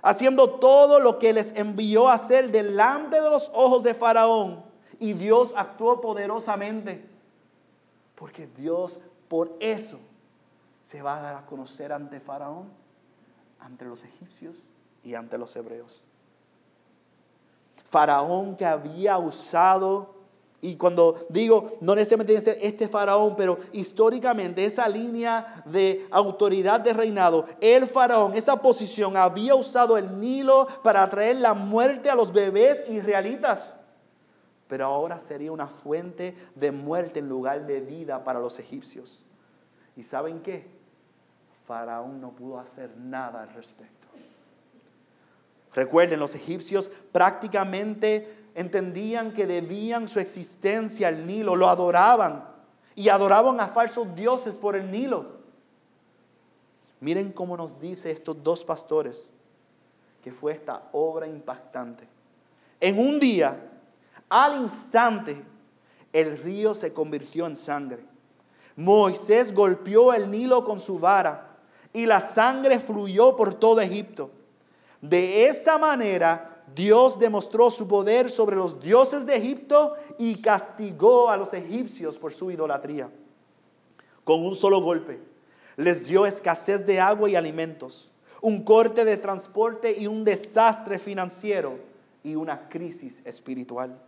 Haciendo 0.00 0.50
todo 0.50 0.98
lo 0.98 1.18
que 1.18 1.32
les 1.32 1.54
envió 1.56 2.08
a 2.08 2.14
hacer 2.14 2.50
delante 2.50 3.20
de 3.20 3.30
los 3.30 3.50
ojos 3.54 3.82
de 3.82 3.94
Faraón. 3.94 4.64
Y 4.98 5.12
Dios 5.12 5.52
actuó 5.56 6.00
poderosamente. 6.00 7.04
Porque 8.14 8.46
Dios 8.46 8.98
por 9.28 9.56
eso 9.60 9.98
se 10.80 11.02
va 11.02 11.18
a 11.18 11.20
dar 11.20 11.34
a 11.36 11.46
conocer 11.46 11.92
ante 11.92 12.18
Faraón, 12.18 12.68
ante 13.60 13.84
los 13.84 14.02
egipcios 14.02 14.70
y 15.04 15.14
ante 15.14 15.38
los 15.38 15.54
hebreos. 15.54 16.06
Faraón 17.88 18.56
que 18.56 18.64
había 18.64 19.18
usado 19.18 20.21
y 20.64 20.76
cuando 20.76 21.26
digo, 21.28 21.76
no 21.80 21.96
necesariamente 21.96 22.34
tiene 22.34 22.44
que 22.44 22.52
ser 22.52 22.58
este 22.64 22.86
faraón, 22.86 23.34
pero 23.36 23.58
históricamente 23.72 24.64
esa 24.64 24.88
línea 24.88 25.64
de 25.66 26.06
autoridad 26.12 26.80
de 26.80 26.94
reinado, 26.94 27.44
el 27.60 27.88
faraón, 27.88 28.34
esa 28.36 28.62
posición 28.62 29.16
había 29.16 29.56
usado 29.56 29.98
el 29.98 30.20
Nilo 30.20 30.68
para 30.84 31.08
traer 31.10 31.38
la 31.38 31.54
muerte 31.54 32.10
a 32.10 32.14
los 32.14 32.32
bebés 32.32 32.88
israelitas. 32.88 33.74
Pero 34.68 34.84
ahora 34.84 35.18
sería 35.18 35.50
una 35.50 35.66
fuente 35.66 36.36
de 36.54 36.70
muerte 36.70 37.18
en 37.18 37.28
lugar 37.28 37.66
de 37.66 37.80
vida 37.80 38.22
para 38.22 38.38
los 38.38 38.60
egipcios. 38.60 39.26
¿Y 39.96 40.04
saben 40.04 40.42
qué? 40.42 40.64
Faraón 41.66 42.20
no 42.20 42.30
pudo 42.30 42.60
hacer 42.60 42.96
nada 42.96 43.42
al 43.42 43.52
respecto. 43.52 44.06
Recuerden, 45.74 46.20
los 46.20 46.36
egipcios 46.36 46.88
prácticamente 47.10 48.41
entendían 48.54 49.32
que 49.32 49.46
debían 49.46 50.08
su 50.08 50.20
existencia 50.20 51.08
al 51.08 51.26
Nilo, 51.26 51.56
lo 51.56 51.68
adoraban 51.68 52.48
y 52.94 53.08
adoraban 53.08 53.60
a 53.60 53.68
falsos 53.68 54.14
dioses 54.14 54.58
por 54.58 54.76
el 54.76 54.90
Nilo. 54.90 55.40
Miren 57.00 57.32
cómo 57.32 57.56
nos 57.56 57.80
dice 57.80 58.10
estos 58.10 58.42
dos 58.42 58.64
pastores 58.64 59.32
que 60.22 60.30
fue 60.30 60.52
esta 60.52 60.88
obra 60.92 61.26
impactante. 61.26 62.06
En 62.80 62.98
un 62.98 63.18
día, 63.18 63.70
al 64.28 64.60
instante, 64.60 65.44
el 66.12 66.38
río 66.38 66.74
se 66.74 66.92
convirtió 66.92 67.46
en 67.46 67.56
sangre. 67.56 68.04
Moisés 68.76 69.52
golpeó 69.52 70.12
el 70.12 70.30
Nilo 70.30 70.64
con 70.64 70.78
su 70.78 70.98
vara 70.98 71.56
y 71.92 72.06
la 72.06 72.20
sangre 72.20 72.78
fluyó 72.78 73.36
por 73.36 73.54
todo 73.54 73.80
Egipto. 73.80 74.30
De 75.00 75.46
esta 75.46 75.78
manera 75.78 76.51
Dios 76.74 77.18
demostró 77.18 77.70
su 77.70 77.86
poder 77.86 78.30
sobre 78.30 78.56
los 78.56 78.80
dioses 78.80 79.26
de 79.26 79.36
Egipto 79.36 79.94
y 80.18 80.40
castigó 80.40 81.30
a 81.30 81.36
los 81.36 81.52
egipcios 81.52 82.18
por 82.18 82.32
su 82.32 82.50
idolatría. 82.50 83.10
Con 84.24 84.44
un 84.44 84.54
solo 84.54 84.80
golpe 84.80 85.20
les 85.76 86.06
dio 86.06 86.26
escasez 86.26 86.86
de 86.86 87.00
agua 87.00 87.28
y 87.28 87.36
alimentos, 87.36 88.10
un 88.40 88.62
corte 88.64 89.04
de 89.04 89.16
transporte 89.16 89.94
y 89.98 90.06
un 90.06 90.24
desastre 90.24 90.98
financiero 90.98 91.78
y 92.22 92.36
una 92.36 92.68
crisis 92.68 93.22
espiritual. 93.24 94.00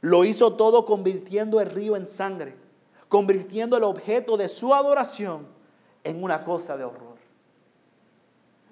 Lo 0.00 0.24
hizo 0.24 0.54
todo 0.54 0.84
convirtiendo 0.84 1.60
el 1.60 1.70
río 1.70 1.96
en 1.96 2.06
sangre, 2.06 2.56
convirtiendo 3.08 3.76
el 3.76 3.84
objeto 3.84 4.36
de 4.36 4.48
su 4.48 4.74
adoración 4.74 5.46
en 6.04 6.22
una 6.22 6.44
cosa 6.44 6.76
de 6.76 6.84
horror. 6.84 7.18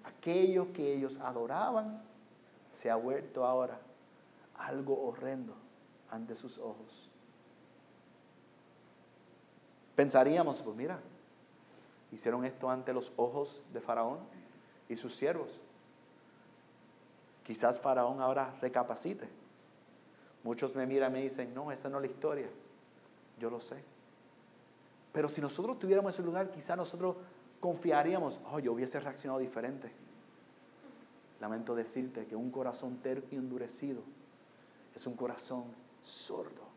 Aquello 0.05 0.73
que 0.73 0.95
ellos 0.95 1.19
adoraban 1.23 2.08
se 2.79 2.91
ha 2.91 2.95
vuelto 2.95 3.45
ahora 3.45 3.81
algo 4.57 5.09
horrendo 5.09 5.55
ante 6.11 6.37
sus 6.37 6.59
ojos. 6.59 7.11
Pensaríamos, 9.97 10.63
pues 10.63 10.77
mira, 10.77 11.01
hicieron 12.13 12.45
esto 12.45 12.71
ante 12.71 12.93
los 12.93 13.13
ojos 13.17 13.65
de 13.73 13.81
Faraón 13.81 14.21
y 14.89 14.95
sus 14.95 15.17
siervos. 15.17 15.61
Quizás 17.43 17.81
Faraón 17.81 18.21
ahora 18.21 18.55
recapacite. 18.61 19.29
Muchos 20.45 20.77
me 20.77 20.87
miran 20.87 21.11
y 21.11 21.15
me 21.15 21.23
dicen, 21.25 21.53
no, 21.53 21.73
esa 21.73 21.89
no 21.89 21.97
es 21.97 22.03
la 22.03 22.07
historia. 22.07 22.49
Yo 23.41 23.51
lo 23.51 23.59
sé. 23.59 23.83
Pero 25.13 25.29
si 25.29 25.41
nosotros 25.41 25.81
tuviéramos 25.81 26.15
ese 26.15 26.23
lugar, 26.23 26.49
quizás 26.53 26.77
nosotros 26.77 27.17
confiaríamos, 27.59 28.39
oh, 28.53 28.61
yo 28.61 28.73
hubiese 28.73 29.01
reaccionado 29.01 29.41
diferente. 29.41 29.91
Lamento 31.41 31.75
decirte 31.75 32.27
que 32.27 32.37
un 32.37 32.51
corazón 32.51 32.99
terco 32.99 33.29
y 33.31 33.37
endurecido 33.37 34.03
es 34.95 35.07
un 35.07 35.15
corazón 35.15 35.65
sordo. 36.03 36.69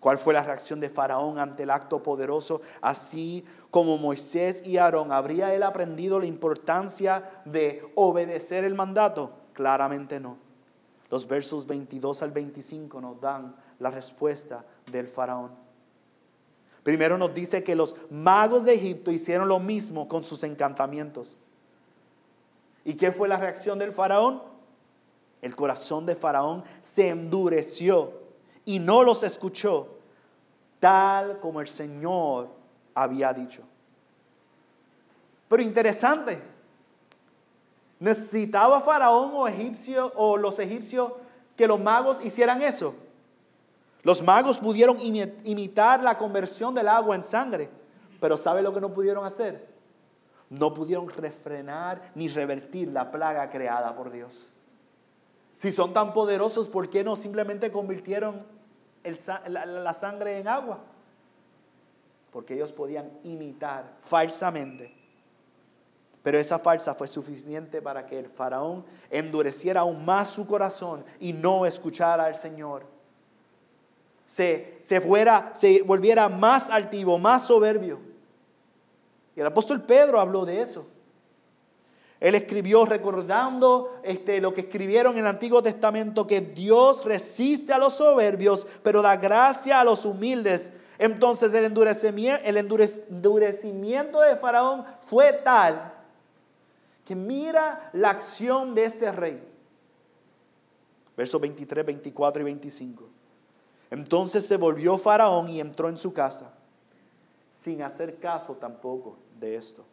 ¿Cuál 0.00 0.18
fue 0.18 0.34
la 0.34 0.44
reacción 0.44 0.80
de 0.80 0.90
Faraón 0.90 1.38
ante 1.38 1.62
el 1.62 1.70
acto 1.70 2.02
poderoso? 2.02 2.60
Así 2.82 3.42
como 3.70 3.96
Moisés 3.96 4.62
y 4.62 4.76
Aarón, 4.76 5.12
¿habría 5.12 5.54
él 5.54 5.62
aprendido 5.62 6.20
la 6.20 6.26
importancia 6.26 7.42
de 7.46 7.90
obedecer 7.94 8.64
el 8.64 8.74
mandato? 8.74 9.32
Claramente 9.54 10.20
no. 10.20 10.36
Los 11.10 11.26
versos 11.26 11.66
22 11.66 12.22
al 12.22 12.32
25 12.32 13.00
nos 13.00 13.18
dan 13.18 13.56
la 13.78 13.90
respuesta 13.90 14.64
del 14.90 15.08
Faraón. 15.08 15.52
Primero 16.82 17.16
nos 17.16 17.32
dice 17.32 17.64
que 17.64 17.74
los 17.74 17.96
magos 18.10 18.64
de 18.64 18.74
Egipto 18.74 19.10
hicieron 19.10 19.48
lo 19.48 19.58
mismo 19.58 20.06
con 20.06 20.22
sus 20.22 20.42
encantamientos. 20.42 21.38
¿Y 22.84 22.94
qué 22.94 23.12
fue 23.12 23.28
la 23.28 23.36
reacción 23.36 23.78
del 23.78 23.92
faraón? 23.92 24.42
El 25.40 25.56
corazón 25.56 26.06
de 26.06 26.14
faraón 26.14 26.64
se 26.80 27.08
endureció 27.08 28.12
y 28.64 28.78
no 28.78 29.02
los 29.02 29.22
escuchó, 29.22 29.98
tal 30.80 31.38
como 31.40 31.60
el 31.60 31.68
Señor 31.68 32.48
había 32.94 33.32
dicho. 33.32 33.62
Pero 35.48 35.62
interesante, 35.62 36.42
¿necesitaba 38.00 38.80
Faraón 38.80 39.32
o, 39.34 39.46
egipcio, 39.46 40.12
o 40.16 40.36
los 40.36 40.58
egipcios 40.58 41.12
que 41.56 41.66
los 41.66 41.78
magos 41.78 42.24
hicieran 42.24 42.62
eso? 42.62 42.94
Los 44.02 44.22
magos 44.22 44.58
pudieron 44.58 44.96
imitar 45.00 46.02
la 46.02 46.18
conversión 46.18 46.74
del 46.74 46.88
agua 46.88 47.14
en 47.16 47.22
sangre, 47.22 47.70
pero 48.20 48.36
¿sabe 48.36 48.62
lo 48.62 48.72
que 48.72 48.80
no 48.80 48.92
pudieron 48.92 49.24
hacer? 49.24 49.73
No 50.50 50.74
pudieron 50.74 51.08
refrenar 51.08 52.12
ni 52.14 52.28
revertir 52.28 52.92
la 52.92 53.10
plaga 53.10 53.50
creada 53.50 53.94
por 53.96 54.10
Dios. 54.10 54.52
Si 55.56 55.72
son 55.72 55.92
tan 55.92 56.12
poderosos, 56.12 56.68
¿por 56.68 56.90
qué 56.90 57.04
no 57.04 57.16
simplemente 57.16 57.70
convirtieron 57.70 58.44
la 59.46 59.94
sangre 59.94 60.38
en 60.38 60.48
agua? 60.48 60.80
Porque 62.30 62.54
ellos 62.54 62.72
podían 62.72 63.10
imitar 63.22 63.96
falsamente. 64.00 64.94
Pero 66.22 66.38
esa 66.38 66.58
farsa 66.58 66.94
fue 66.94 67.06
suficiente 67.06 67.82
para 67.82 68.06
que 68.06 68.18
el 68.18 68.30
faraón 68.30 68.84
endureciera 69.10 69.80
aún 69.80 70.04
más 70.04 70.28
su 70.28 70.46
corazón 70.46 71.04
y 71.20 71.34
no 71.34 71.66
escuchara 71.66 72.24
al 72.24 72.34
Señor. 72.34 72.86
Se, 74.26 74.78
se, 74.80 75.02
fuera, 75.02 75.52
se 75.54 75.82
volviera 75.82 76.30
más 76.30 76.70
altivo, 76.70 77.18
más 77.18 77.46
soberbio. 77.46 78.13
Y 79.36 79.40
el 79.40 79.46
apóstol 79.46 79.82
Pedro 79.82 80.20
habló 80.20 80.44
de 80.44 80.62
eso. 80.62 80.86
Él 82.20 82.34
escribió 82.34 82.86
recordando 82.86 84.00
este, 84.02 84.40
lo 84.40 84.54
que 84.54 84.62
escribieron 84.62 85.14
en 85.14 85.20
el 85.20 85.26
Antiguo 85.26 85.62
Testamento, 85.62 86.26
que 86.26 86.40
Dios 86.40 87.04
resiste 87.04 87.72
a 87.72 87.78
los 87.78 87.94
soberbios, 87.94 88.66
pero 88.82 89.02
da 89.02 89.16
gracia 89.16 89.80
a 89.80 89.84
los 89.84 90.06
humildes. 90.06 90.70
Entonces 90.98 91.52
el 91.52 91.64
endurecimiento, 91.64 92.42
el 92.44 92.56
endurecimiento 92.56 94.20
de 94.20 94.36
Faraón 94.36 94.84
fue 95.02 95.32
tal 95.32 95.92
que 97.04 97.14
mira 97.14 97.90
la 97.92 98.10
acción 98.10 98.74
de 98.74 98.84
este 98.84 99.12
rey. 99.12 99.42
Versos 101.16 101.40
23, 101.40 101.84
24 101.84 102.40
y 102.40 102.44
25. 102.44 103.04
Entonces 103.90 104.46
se 104.46 104.56
volvió 104.56 104.96
Faraón 104.98 105.48
y 105.48 105.60
entró 105.60 105.88
en 105.88 105.96
su 105.96 106.12
casa, 106.12 106.52
sin 107.54 107.82
hacer 107.82 108.18
caso 108.18 108.54
tampoco 108.54 109.16
de 109.38 109.56
esto. 109.56 109.84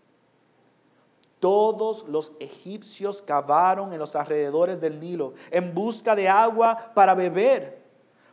Todos 1.39 2.05
los 2.07 2.33
egipcios 2.39 3.21
cavaron 3.21 3.93
en 3.93 3.99
los 3.99 4.15
alrededores 4.15 4.81
del 4.81 4.99
Nilo 4.99 5.33
en 5.51 5.73
busca 5.73 6.15
de 6.15 6.27
agua 6.27 6.91
para 6.95 7.13
beber, 7.13 7.81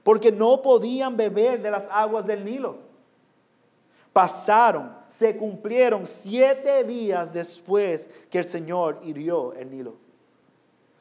porque 0.03 0.33
no 0.33 0.63
podían 0.63 1.17
beber 1.17 1.61
de 1.63 1.71
las 1.71 1.89
aguas 1.91 2.27
del 2.27 2.45
Nilo. 2.45 2.79
Pasaron, 4.13 4.97
se 5.07 5.37
cumplieron 5.37 6.07
siete 6.07 6.83
días 6.85 7.33
después 7.33 8.11
que 8.31 8.39
el 8.39 8.45
Señor 8.45 8.99
hirió 9.05 9.53
el 9.53 9.71
Nilo. 9.71 9.97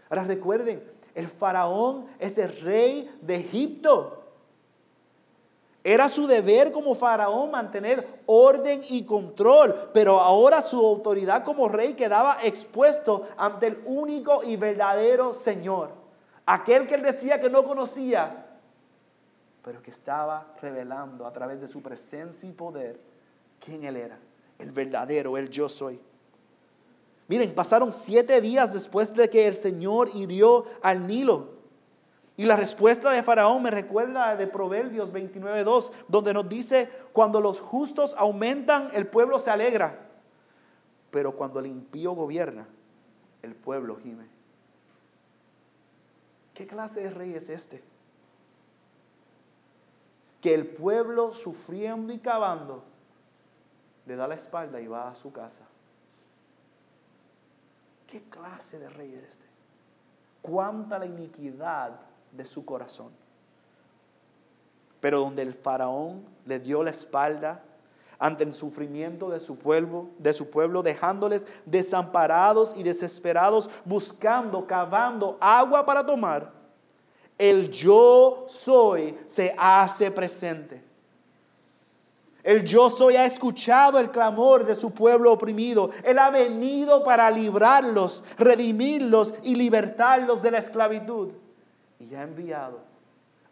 Ahora 0.10 0.26
recuerden, 0.26 0.84
el 1.16 1.28
faraón 1.28 2.06
es 2.20 2.38
el 2.38 2.56
rey 2.60 3.10
de 3.22 3.36
Egipto. 3.36 4.27
Era 5.88 6.10
su 6.10 6.28
deber 6.28 6.73
como 6.73 6.93
faraón 6.93 7.50
mantener 7.50 8.21
orden 8.26 8.82
y 8.89 9.06
control, 9.06 9.89
pero 9.93 10.19
ahora 10.19 10.62
su 10.62 10.86
autoridad 10.86 11.45
como 11.45 11.69
rey 11.69 11.93
quedaba 11.93 12.39
expuesto 12.43 13.26
ante 13.38 13.67
el 13.67 13.82
único 13.86 14.43
y 14.43 14.58
verdadero 14.58 15.32
Señor, 15.32 15.91
aquel 16.45 16.88
que 16.88 16.95
él 16.95 17.04
decía 17.04 17.39
que 17.39 17.50
no 17.50 17.63
conocía, 17.63 18.47
pero 19.63 19.82
que 19.82 19.91
estaba 19.91 20.54
revelando 20.62 21.26
a 21.26 21.32
través 21.32 21.62
de 21.62 21.69
su 21.69 21.82
presencia 21.82 22.50
y 22.50 22.52
poder 22.52 23.00
quién 23.63 23.86
él 23.86 23.95
era, 23.95 24.19
el 24.60 24.73
verdadero, 24.73 25.38
el 25.38 25.50
yo 25.50 25.69
soy. 25.69 26.02
Miren, 27.30 27.56
pasaron 27.56 27.93
siete 27.93 28.41
días 28.41 28.73
después 28.73 29.13
de 29.13 29.30
que 29.30 29.47
el 29.47 29.56
Señor 29.56 30.10
hirió 30.13 30.65
al 30.82 31.08
Nilo. 31.08 31.57
Y 32.39 32.45
la 32.45 32.56
respuesta 32.56 33.12
de 33.12 33.23
Faraón 33.23 33.63
me 33.63 33.71
recuerda 33.71 34.36
de 34.36 34.45
Proverbios 34.45 35.12
29.2, 35.12 35.91
donde 36.08 36.36
nos 36.36 36.47
dice, 36.47 36.88
cuando 37.12 37.41
los 37.41 37.60
justos 37.60 38.13
aumentan, 38.15 38.89
el 38.93 39.08
pueblo 39.08 39.39
se 39.39 39.50
alegra. 39.50 40.08
Pero 41.10 41.36
cuando 41.36 41.60
el 41.60 41.65
impío 41.65 42.12
gobierna, 42.12 42.67
el 43.41 43.56
pueblo 43.56 43.97
gime. 43.97 44.28
¿Qué 46.54 46.67
clase 46.67 47.02
de 47.02 47.10
rey 47.10 47.34
es 47.34 47.50
este? 47.50 47.84
Que 50.39 50.54
el 50.54 50.67
pueblo 50.67 51.34
sufriendo 51.34 52.13
y 52.13 52.19
cavando 52.19 52.84
le 54.06 54.15
da 54.15 54.28
la 54.28 54.36
espalda 54.36 54.80
y 54.80 54.86
va 54.86 55.10
a 55.10 55.15
su 55.15 55.32
casa. 55.32 55.63
¿Qué 58.06 58.21
clase 58.30 58.78
de 58.78 58.89
rey 58.89 59.15
es 59.15 59.23
este? 59.23 59.45
¿Cuánta 60.43 61.00
la 61.00 61.08
iniquidad 61.08 62.00
de 62.32 62.46
su 62.46 62.66
corazón. 62.66 63.12
Pero 65.00 65.20
donde 65.20 65.42
el 65.42 65.54
faraón 65.54 66.26
le 66.46 66.60
dio 66.60 66.84
la 66.84 66.92
espalda 66.92 67.63
ante 68.20 68.44
el 68.44 68.52
sufrimiento 68.52 69.30
de 69.30 69.40
su 69.40 69.58
pueblo, 69.58 70.10
de 70.18 70.34
su 70.34 70.50
pueblo, 70.50 70.82
dejándoles 70.82 71.46
desamparados 71.66 72.74
y 72.76 72.84
desesperados, 72.84 73.70
buscando, 73.86 74.66
cavando 74.66 75.38
agua 75.40 75.86
para 75.86 76.06
tomar, 76.06 76.52
el 77.38 77.70
yo 77.70 78.46
soy 78.48 79.18
se 79.26 79.54
hace 79.58 80.10
presente. 80.10 80.84
El 82.44 82.63
yo 82.63 82.90
soy 82.90 83.18
ha 83.18 83.26
escuchado 83.26 84.00
el 84.00 84.10
clamor 84.10 84.66
de 84.66 84.74
su 84.74 84.92
pueblo 84.92 85.34
oprimido. 85.34 85.90
Él 86.04 86.18
ha 86.18 86.32
venido 86.32 87.04
para 87.04 87.30
librarlos, 87.30 88.24
redimirlos 88.38 89.34
y 89.44 89.56
libertarlos 89.56 90.42
de 90.42 90.52
la 90.52 90.60
esclavitud 90.60 91.34
y 91.99 92.15
ha 92.15 92.23
enviado 92.23 92.79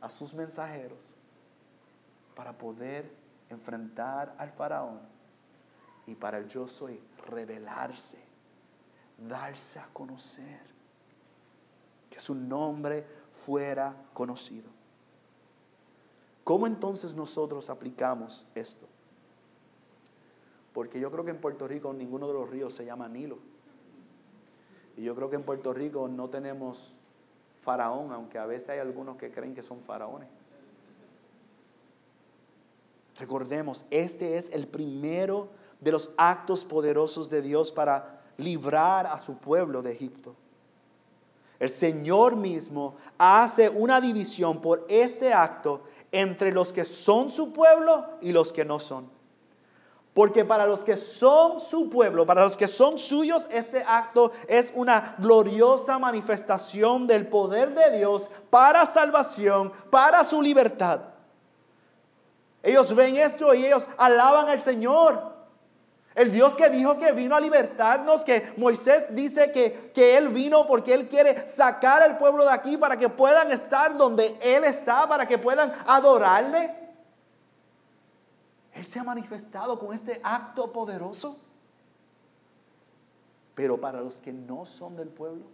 a 0.01 0.09
sus 0.09 0.33
mensajeros 0.33 1.15
para 2.35 2.57
poder 2.57 3.11
enfrentar 3.49 4.35
al 4.37 4.51
faraón 4.51 4.99
y 6.07 6.15
para 6.15 6.37
el 6.37 6.47
yo 6.47 6.67
soy 6.67 7.01
revelarse, 7.27 8.19
darse 9.17 9.79
a 9.79 9.87
conocer, 9.91 10.61
que 12.09 12.19
su 12.19 12.35
nombre 12.35 13.05
fuera 13.31 13.95
conocido. 14.13 14.69
¿Cómo 16.43 16.67
entonces 16.67 17.15
nosotros 17.15 17.69
aplicamos 17.71 18.45
esto? 18.53 18.87
Porque 20.73 20.99
yo 20.99 21.09
creo 21.09 21.25
que 21.25 21.31
en 21.31 21.41
Puerto 21.41 21.67
Rico 21.67 21.91
ninguno 21.91 22.27
de 22.27 22.33
los 22.33 22.49
ríos 22.49 22.75
se 22.75 22.85
llama 22.85 23.07
Nilo. 23.07 23.39
Y 24.95 25.03
yo 25.03 25.15
creo 25.15 25.29
que 25.29 25.37
en 25.37 25.43
Puerto 25.43 25.73
Rico 25.73 26.07
no 26.07 26.29
tenemos 26.29 26.95
faraón, 27.65 28.13
aunque 28.13 28.37
a 28.37 28.45
veces 28.45 28.69
hay 28.69 28.79
algunos 28.79 29.17
que 29.17 29.31
creen 29.31 29.55
que 29.55 29.63
son 29.63 29.81
faraones. 29.81 30.29
Recordemos, 33.17 33.85
este 33.89 34.37
es 34.37 34.49
el 34.51 34.67
primero 34.67 35.49
de 35.81 35.91
los 35.91 36.11
actos 36.15 36.63
poderosos 36.63 37.29
de 37.29 37.41
Dios 37.41 37.71
para 37.71 38.21
librar 38.37 39.07
a 39.07 39.17
su 39.17 39.37
pueblo 39.37 39.81
de 39.81 39.93
Egipto. 39.93 40.35
El 41.57 41.69
Señor 41.69 42.35
mismo 42.35 42.95
hace 43.17 43.69
una 43.69 43.99
división 43.99 44.61
por 44.61 44.85
este 44.89 45.33
acto 45.33 45.83
entre 46.11 46.51
los 46.51 46.71
que 46.71 46.85
son 46.85 47.29
su 47.29 47.51
pueblo 47.51 48.05
y 48.21 48.31
los 48.31 48.53
que 48.53 48.65
no 48.65 48.79
son. 48.79 49.14
Porque 50.15 50.45
para 50.45 50.65
los 50.65 50.85
que 50.85 50.95
son 50.95 51.59
su 51.59 51.89
pueblo, 51.89 52.25
para 52.25 52.45
los 52.45 52.55
que 52.55 52.69
son 52.69 52.97
suyos, 52.97 53.49
este 53.51 53.83
acto 53.85 54.31
es 54.47 54.71
una 54.73 55.13
gloriosa 55.17 55.99
manifestación 55.99 57.05
del 57.05 57.27
poder 57.27 57.75
de 57.75 57.97
Dios 57.97 58.31
para 58.49 58.85
salvación, 58.85 59.73
para 59.89 60.23
su 60.23 60.41
libertad. 60.41 61.01
Ellos 62.63 62.95
ven 62.95 63.17
esto 63.17 63.53
y 63.53 63.65
ellos 63.65 63.89
alaban 63.97 64.47
al 64.47 64.61
Señor. 64.61 65.33
El 66.15 66.31
Dios 66.31 66.55
que 66.55 66.69
dijo 66.69 66.97
que 66.97 67.11
vino 67.11 67.35
a 67.35 67.41
libertarnos, 67.41 68.23
que 68.23 68.53
Moisés 68.55 69.13
dice 69.13 69.51
que, 69.51 69.91
que 69.93 70.15
Él 70.15 70.29
vino 70.29 70.65
porque 70.65 70.93
Él 70.93 71.09
quiere 71.09 71.45
sacar 71.45 72.01
al 72.01 72.17
pueblo 72.17 72.45
de 72.45 72.51
aquí 72.51 72.77
para 72.77 72.95
que 72.95 73.09
puedan 73.09 73.51
estar 73.51 73.97
donde 73.97 74.37
Él 74.39 74.63
está, 74.63 75.09
para 75.09 75.27
que 75.27 75.37
puedan 75.37 75.73
adorarle. 75.85 76.84
Él 78.75 78.83
se 78.85 78.99
ha 78.99 79.03
manifestado 79.03 79.79
con 79.79 79.95
este 79.95 80.19
acto 80.21 80.71
poderoso. 80.71 81.37
Pero 83.55 83.79
para 83.79 84.01
los 84.01 84.19
que 84.19 84.33
no 84.33 84.65
son 84.65 84.97
del 84.97 85.07
pueblo, 85.07 85.45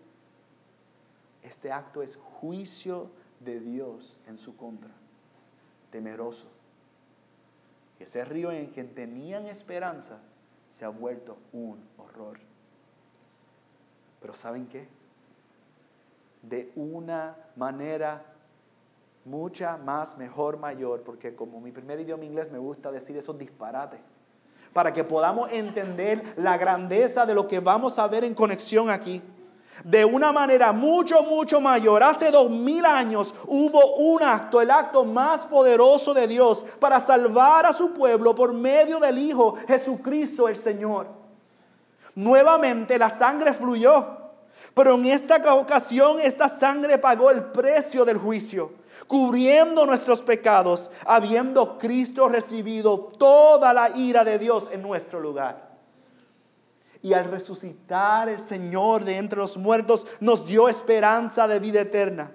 este 1.44 1.72
acto 1.72 2.02
es 2.02 2.16
juicio 2.16 3.12
de 3.40 3.60
Dios 3.60 4.18
en 4.26 4.38
su 4.38 4.58
contra, 4.58 4.90
temeroso. 5.92 6.48
Ese 8.00 8.26
río 8.26 8.52
en 8.52 8.72
que 8.72 8.84
tenían 8.84 9.46
esperanza 9.46 10.20
se 10.70 10.84
ha 10.84 10.90
vuelto 10.90 11.38
un 11.54 11.80
horror. 12.00 12.40
Pero 14.20 14.34
¿saben 14.34 14.68
qué? 14.68 14.88
De 16.42 16.72
una 16.76 17.38
manera 17.56 18.31
mucha 19.26 19.78
más, 19.78 20.18
mejor, 20.18 20.58
mayor, 20.58 21.04
porque 21.04 21.36
como 21.36 21.62
mi 21.62 21.72
primer 21.72 22.00
idioma 22.00 22.26
inglés 22.26 22.52
me 22.52 22.58
gusta 22.58 22.92
decir 22.92 23.16
esos 23.18 23.38
disparates. 23.38 24.00
para 24.74 24.94
que 24.94 25.04
podamos 25.04 25.52
entender 25.52 26.34
la 26.38 26.58
grandeza 26.58 27.26
de 27.26 27.36
lo 27.36 27.46
que 27.46 27.60
vamos 27.60 28.00
a 28.00 28.08
ver 28.08 28.24
en 28.24 28.34
conexión 28.34 28.90
aquí. 28.90 29.22
De 29.84 30.06
una 30.06 30.32
manera 30.32 30.72
mucho, 30.72 31.24
mucho 31.24 31.60
mayor, 31.60 32.02
hace 32.04 32.32
dos 32.32 32.50
mil 32.50 32.86
años 32.86 33.36
hubo 33.48 33.96
un 33.96 34.24
acto, 34.24 34.62
el 34.62 34.72
acto 34.72 35.04
más 35.04 35.46
poderoso 35.46 36.14
de 36.14 36.26
Dios 36.26 36.64
para 36.80 37.02
salvar 37.02 37.66
a 37.66 37.74
su 37.74 37.92
pueblo 37.92 38.34
por 38.34 38.54
medio 38.54 39.00
del 39.02 39.18
Hijo 39.18 39.58
Jesucristo 39.68 40.48
el 40.48 40.56
Señor. 40.56 41.08
Nuevamente 42.16 42.98
la 42.98 43.10
sangre 43.10 43.52
fluyó, 43.52 44.06
pero 44.74 44.96
en 44.96 45.06
esta 45.08 45.54
ocasión 45.54 46.18
esta 46.22 46.48
sangre 46.48 46.98
pagó 46.98 47.30
el 47.30 47.44
precio 47.44 48.06
del 48.06 48.18
juicio 48.18 48.81
cubriendo 49.12 49.86
nuestros 49.86 50.22
pecados, 50.22 50.90
habiendo 51.06 51.78
Cristo 51.78 52.30
recibido 52.30 52.98
toda 52.98 53.74
la 53.74 53.90
ira 53.98 54.24
de 54.24 54.40
Dios 54.40 54.70
en 54.72 54.82
nuestro 54.82 55.20
lugar. 55.20 55.70
Y 57.02 57.12
al 57.12 57.26
resucitar 57.26 58.30
el 58.30 58.40
Señor 58.40 59.04
de 59.04 59.18
entre 59.18 59.40
los 59.40 59.58
muertos, 59.58 60.08
nos 60.22 60.48
dio 60.48 60.70
esperanza 60.70 61.46
de 61.46 61.60
vida 61.60 61.82
eterna. 61.82 62.32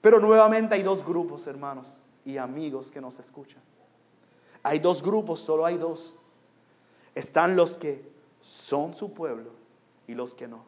Pero 0.00 0.20
nuevamente 0.20 0.74
hay 0.74 0.82
dos 0.82 1.04
grupos, 1.04 1.46
hermanos 1.46 2.00
y 2.24 2.38
amigos 2.38 2.90
que 2.90 3.02
nos 3.02 3.18
escuchan. 3.18 3.60
Hay 4.62 4.78
dos 4.78 5.02
grupos, 5.02 5.40
solo 5.40 5.66
hay 5.66 5.76
dos. 5.76 6.18
Están 7.14 7.56
los 7.56 7.76
que 7.76 8.10
son 8.40 8.94
su 8.94 9.12
pueblo 9.12 9.50
y 10.06 10.14
los 10.14 10.34
que 10.34 10.48
no. 10.48 10.64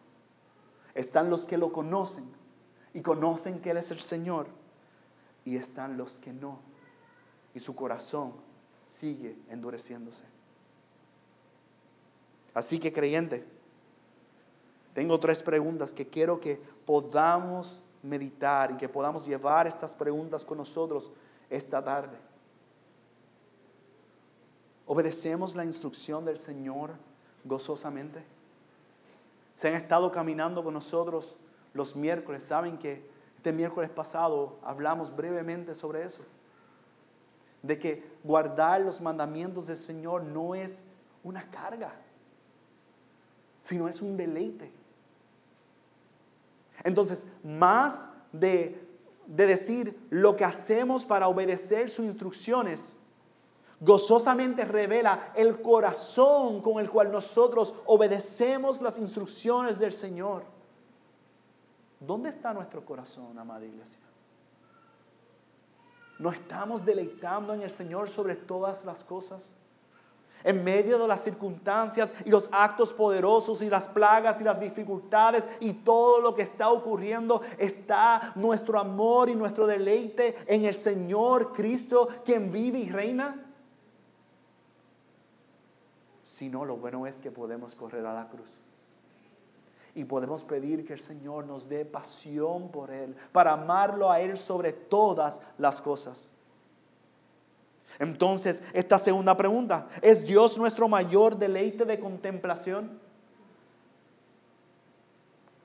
Están 0.95 1.31
los 1.31 1.47
que 1.47 1.57
lo 1.57 1.73
conocen 1.73 2.31
y 2.93 3.01
conocen 3.01 3.61
que 3.61 3.71
Él 3.71 3.79
es 3.79 3.91
el 3.93 4.01
Señor 4.01 4.61
y 5.45 5.57
están 5.57 5.97
los 5.97 6.19
que 6.19 6.33
no. 6.33 6.61
Y 7.55 7.61
su 7.61 7.75
corazón 7.75 8.33
sigue 8.85 9.37
endureciéndose. 9.49 10.25
Así 12.55 12.79
que 12.79 12.93
creyente, 12.93 13.47
tengo 14.95 15.19
tres 15.19 15.43
preguntas 15.43 15.93
que 15.93 16.09
quiero 16.09 16.41
que 16.41 16.61
podamos 16.85 17.85
meditar 18.03 18.73
y 18.73 18.77
que 18.77 18.89
podamos 18.89 19.27
llevar 19.27 19.67
estas 19.67 19.95
preguntas 19.95 20.45
con 20.45 20.59
nosotros 20.59 21.11
esta 21.49 21.83
tarde. 21.83 22.19
¿Obedecemos 24.87 25.55
la 25.55 25.65
instrucción 25.65 26.25
del 26.25 26.39
Señor 26.39 26.93
gozosamente? 27.45 28.23
Se 29.55 29.69
han 29.69 29.75
estado 29.75 30.11
caminando 30.11 30.63
con 30.63 30.75
nosotros 30.75 31.37
los 31.73 31.97
miércoles, 31.97 32.43
saben 32.43 32.77
que 32.79 33.09
este 33.43 33.53
miércoles 33.53 33.91
pasado 33.91 34.61
hablamos 34.63 35.17
brevemente 35.17 35.75
sobre 35.75 36.05
eso. 36.05 36.21
De 37.61 37.77
que 37.77 38.09
guardar 38.23 38.81
los 38.83 39.01
mandamientos 39.01 39.67
del 39.67 39.77
Señor 39.77 40.23
no 40.23 40.55
es 40.55 40.85
una 41.25 41.51
carga, 41.51 41.93
sino 43.61 43.89
es 43.89 44.01
un 44.01 44.17
deleite. 44.17 44.71
Entonces, 46.85 47.27
más 47.43 48.07
de, 48.31 48.81
de 49.27 49.47
decir 49.49 49.99
lo 50.09 50.37
que 50.37 50.45
hacemos 50.45 51.05
para 51.05 51.27
obedecer 51.27 51.91
sus 51.91 52.07
instrucciones, 52.07 52.95
gozosamente 53.81 54.65
revela 54.65 55.33
el 55.35 55.61
corazón 55.61 56.63
con 56.63 56.79
el 56.79 56.89
cual 56.89 57.11
nosotros 57.11 57.75
obedecemos 57.87 58.81
las 58.81 58.99
instrucciones 58.99 59.81
del 59.81 59.93
Señor. 59.93 60.45
¿Dónde 62.07 62.31
está 62.31 62.53
nuestro 62.53 62.85
corazón, 62.85 63.39
amada 63.39 63.65
iglesia? 63.65 64.01
¿No 66.19 66.31
estamos 66.31 66.85
deleitando 66.85 67.55
en 67.55 67.63
el 67.63 67.71
Señor 67.71 68.09
sobre 68.09 68.35
todas 68.35 68.85
las 68.85 69.05
cosas? 69.05 69.55
En 70.43 70.65
medio 70.65 70.99
de 70.99 71.07
las 71.07 71.23
circunstancias 71.23 72.13
y 72.25 72.31
los 72.31 72.49
actos 72.51 72.93
poderosos 72.93 73.63
y 73.63 73.71
las 73.71 73.87
plagas 73.87 74.41
y 74.41 74.45
las 74.45 74.59
dificultades 74.59 75.47
y 75.61 75.73
todo 75.73 76.21
lo 76.21 76.35
que 76.35 76.43
está 76.43 76.71
ocurriendo, 76.71 77.41
está 77.57 78.33
nuestro 78.35 78.81
amor 78.81 79.29
y 79.29 79.37
nuestro 79.37 79.69
deleite 79.69 80.35
en 80.53 80.65
el 80.65 80.75
Señor 80.75 81.53
Cristo, 81.53 82.09
quien 82.25 82.51
vive 82.51 82.81
y 82.81 82.91
reina. 82.91 83.47
Si 86.25 86.49
no, 86.49 86.65
lo 86.65 86.77
bueno 86.77 87.07
es 87.07 87.21
que 87.21 87.31
podemos 87.31 87.77
correr 87.77 88.05
a 88.05 88.15
la 88.15 88.29
cruz 88.29 88.72
y 89.95 90.05
podemos 90.05 90.45
pedir 90.45 90.87
que 90.87 90.95
el 90.95 91.01
Señor 91.01 91.47
nos 91.47 91.69
dé 91.69 91.85
pasión 91.85 92.71
por 92.71 92.91
Él, 92.91 93.15
para 93.33 93.53
amarlo 93.53 94.11
a 94.11 94.21
Él 94.21 94.37
sobre 94.37 94.73
todas 94.73 95.41
las 95.59 95.83
cosas. 95.83 96.31
Entonces, 97.99 98.63
esta 98.73 98.99
segunda 98.99 99.37
pregunta, 99.37 99.87
¿es 100.01 100.25
Dios 100.25 100.57
nuestro 100.57 100.89
mayor 100.89 101.37
deleite 101.37 101.85
de 101.85 102.01
contemplación? 102.01 102.99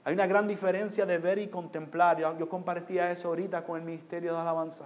Hay 0.04 0.14
una 0.14 0.26
gran 0.26 0.48
diferencia 0.48 1.06
de 1.06 1.18
ver 1.18 1.38
y 1.38 1.48
contemplar. 1.48 2.18
Yo, 2.18 2.48
compartía 2.48 3.12
eso 3.12 3.28
ahorita 3.28 3.64
con 3.66 3.78
el 3.78 3.86
Ministerio 3.86 4.34
de 4.34 4.40
Alabanza. 4.40 4.86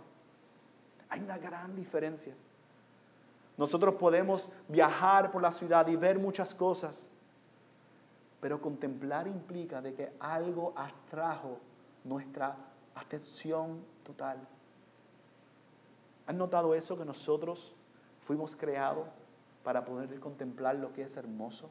Hay 1.10 1.22
una 1.22 1.38
gran 1.38 1.76
diferencia. 1.76 2.34
Nosotros 3.56 3.96
podemos 3.96 4.50
viajar 4.68 5.32
por 5.32 5.42
la 5.42 5.52
ciudad 5.52 5.88
y 5.88 5.96
ver 5.96 6.18
muchas 6.18 6.56
cosas. 6.56 7.08
Pero 8.42 8.60
contemplar 8.60 9.28
implica 9.28 9.82
de 9.82 9.94
que 9.94 10.12
algo 10.20 10.74
atrajo 10.76 11.60
nuestra 12.04 12.58
atención 12.96 13.86
total. 14.04 14.40
¿Han 16.28 16.38
notado 16.38 16.76
eso 16.76 16.98
que 16.98 17.06
nosotros 17.06 17.76
fuimos 18.20 18.56
creados 18.56 19.08
para 19.64 19.86
poder 19.86 20.20
contemplar 20.20 20.76
lo 20.76 20.92
que 20.92 21.04
es 21.04 21.16
hermoso? 21.16 21.70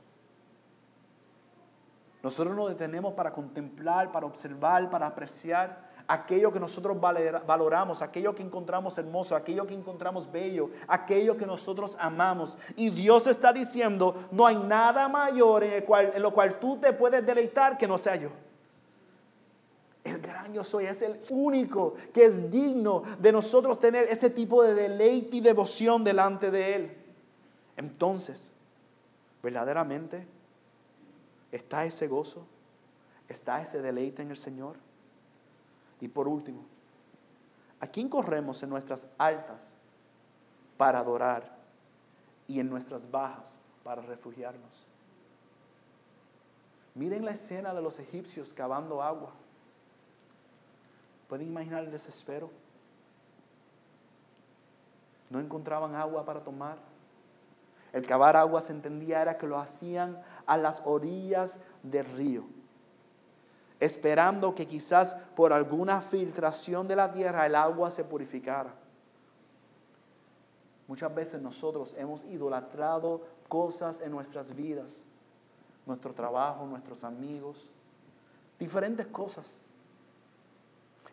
Nosotros 2.23 2.55
nos 2.55 2.69
detenemos 2.69 3.15
para 3.15 3.33
contemplar, 3.33 4.13
para 4.13 4.27
observar, 4.27 4.91
para 4.91 5.07
apreciar 5.07 5.90
aquello 6.11 6.53
que 6.53 6.59
nosotros 6.59 7.01
valoramos, 7.01 8.03
aquello 8.03 8.35
que 8.35 8.43
encontramos 8.43 8.99
hermoso, 8.99 9.37
aquello 9.37 9.65
que 9.65 9.75
encontramos 9.75 10.31
bello, 10.31 10.71
aquello 10.89 11.37
que 11.37 11.47
nosotros 11.47 11.97
amamos. 12.01 12.59
Y 12.75 12.91
Dios 12.91 13.29
está 13.29 13.53
diciendo, 13.53 14.17
no 14.33 14.45
hay 14.45 14.57
nada 14.57 15.09
mayor 15.09 15.63
en, 15.63 15.73
el 15.75 15.85
cual, 15.85 16.11
en 16.13 16.21
lo 16.21 16.35
cual 16.35 16.59
tú 16.59 16.79
te 16.79 16.93
puedes 16.93 17.25
deleitar 17.25 17.79
que 17.79 17.87
no 17.87 17.97
sea 17.97 18.17
yo. 18.17 18.31
El 20.03 20.19
gran 20.19 20.53
yo 20.53 20.65
soy 20.65 20.87
es 20.87 21.01
el 21.03 21.21
único 21.31 21.95
que 22.13 22.25
es 22.25 22.51
digno 22.51 23.05
de 23.21 23.31
nosotros 23.31 23.79
tener 23.79 24.07
ese 24.09 24.31
tipo 24.31 24.65
de 24.65 24.75
deleite 24.75 25.37
y 25.37 25.41
devoción 25.41 26.03
delante 26.03 26.51
de 26.51 26.75
Él. 26.75 26.97
Entonces, 27.77 28.53
verdaderamente, 29.45 30.27
¿está 31.53 31.85
ese 31.85 32.09
gozo? 32.09 32.45
¿Está 33.29 33.63
ese 33.63 33.81
deleite 33.81 34.23
en 34.23 34.33
el 34.33 34.37
Señor? 34.37 34.90
Y 36.01 36.09
por 36.09 36.27
último, 36.27 36.65
¿a 37.79 37.87
quién 37.87 38.09
corremos 38.09 38.63
en 38.63 38.71
nuestras 38.71 39.07
altas 39.19 39.75
para 40.77 41.01
adorar 41.01 41.59
y 42.49 42.59
en 42.59 42.71
nuestras 42.71 43.11
bajas 43.11 43.61
para 43.85 44.01
refugiarnos? 44.03 44.87
Miren 46.95 47.25
la 47.25 47.33
escena 47.33 47.75
de 47.75 47.83
los 47.83 47.99
egipcios 47.99 48.53
cavando 48.53 49.03
agua. 49.03 49.33
¿Pueden 51.29 51.47
imaginar 51.47 51.85
el 51.85 51.91
desespero? 51.91 52.51
No 55.29 55.39
encontraban 55.39 55.95
agua 55.95 56.25
para 56.25 56.43
tomar. 56.43 56.79
El 57.93 58.07
cavar 58.07 58.37
agua 58.37 58.61
se 58.61 58.73
entendía 58.73 59.23
era 59.23 59.37
que 59.37 59.47
lo 59.47 59.59
hacían 59.59 60.21
a 60.47 60.57
las 60.57 60.83
orillas 60.85 61.61
del 61.83 62.07
río 62.07 62.60
esperando 63.81 64.55
que 64.55 64.67
quizás 64.67 65.17
por 65.35 65.53
alguna 65.53 66.01
filtración 66.03 66.87
de 66.87 66.97
la 66.97 67.11
tierra 67.11 67.47
el 67.47 67.55
agua 67.55 67.91
se 67.91 68.05
purificara. 68.05 68.75
Muchas 70.87 71.15
veces 71.15 71.41
nosotros 71.41 71.95
hemos 71.99 72.25
idolatrado 72.25 73.23
cosas 73.49 74.01
en 74.01 74.11
nuestras 74.11 74.55
vidas, 74.55 75.07
nuestro 75.87 76.13
trabajo, 76.13 76.67
nuestros 76.67 77.05
amigos, 77.05 77.69
diferentes 78.59 79.07
cosas. 79.07 79.57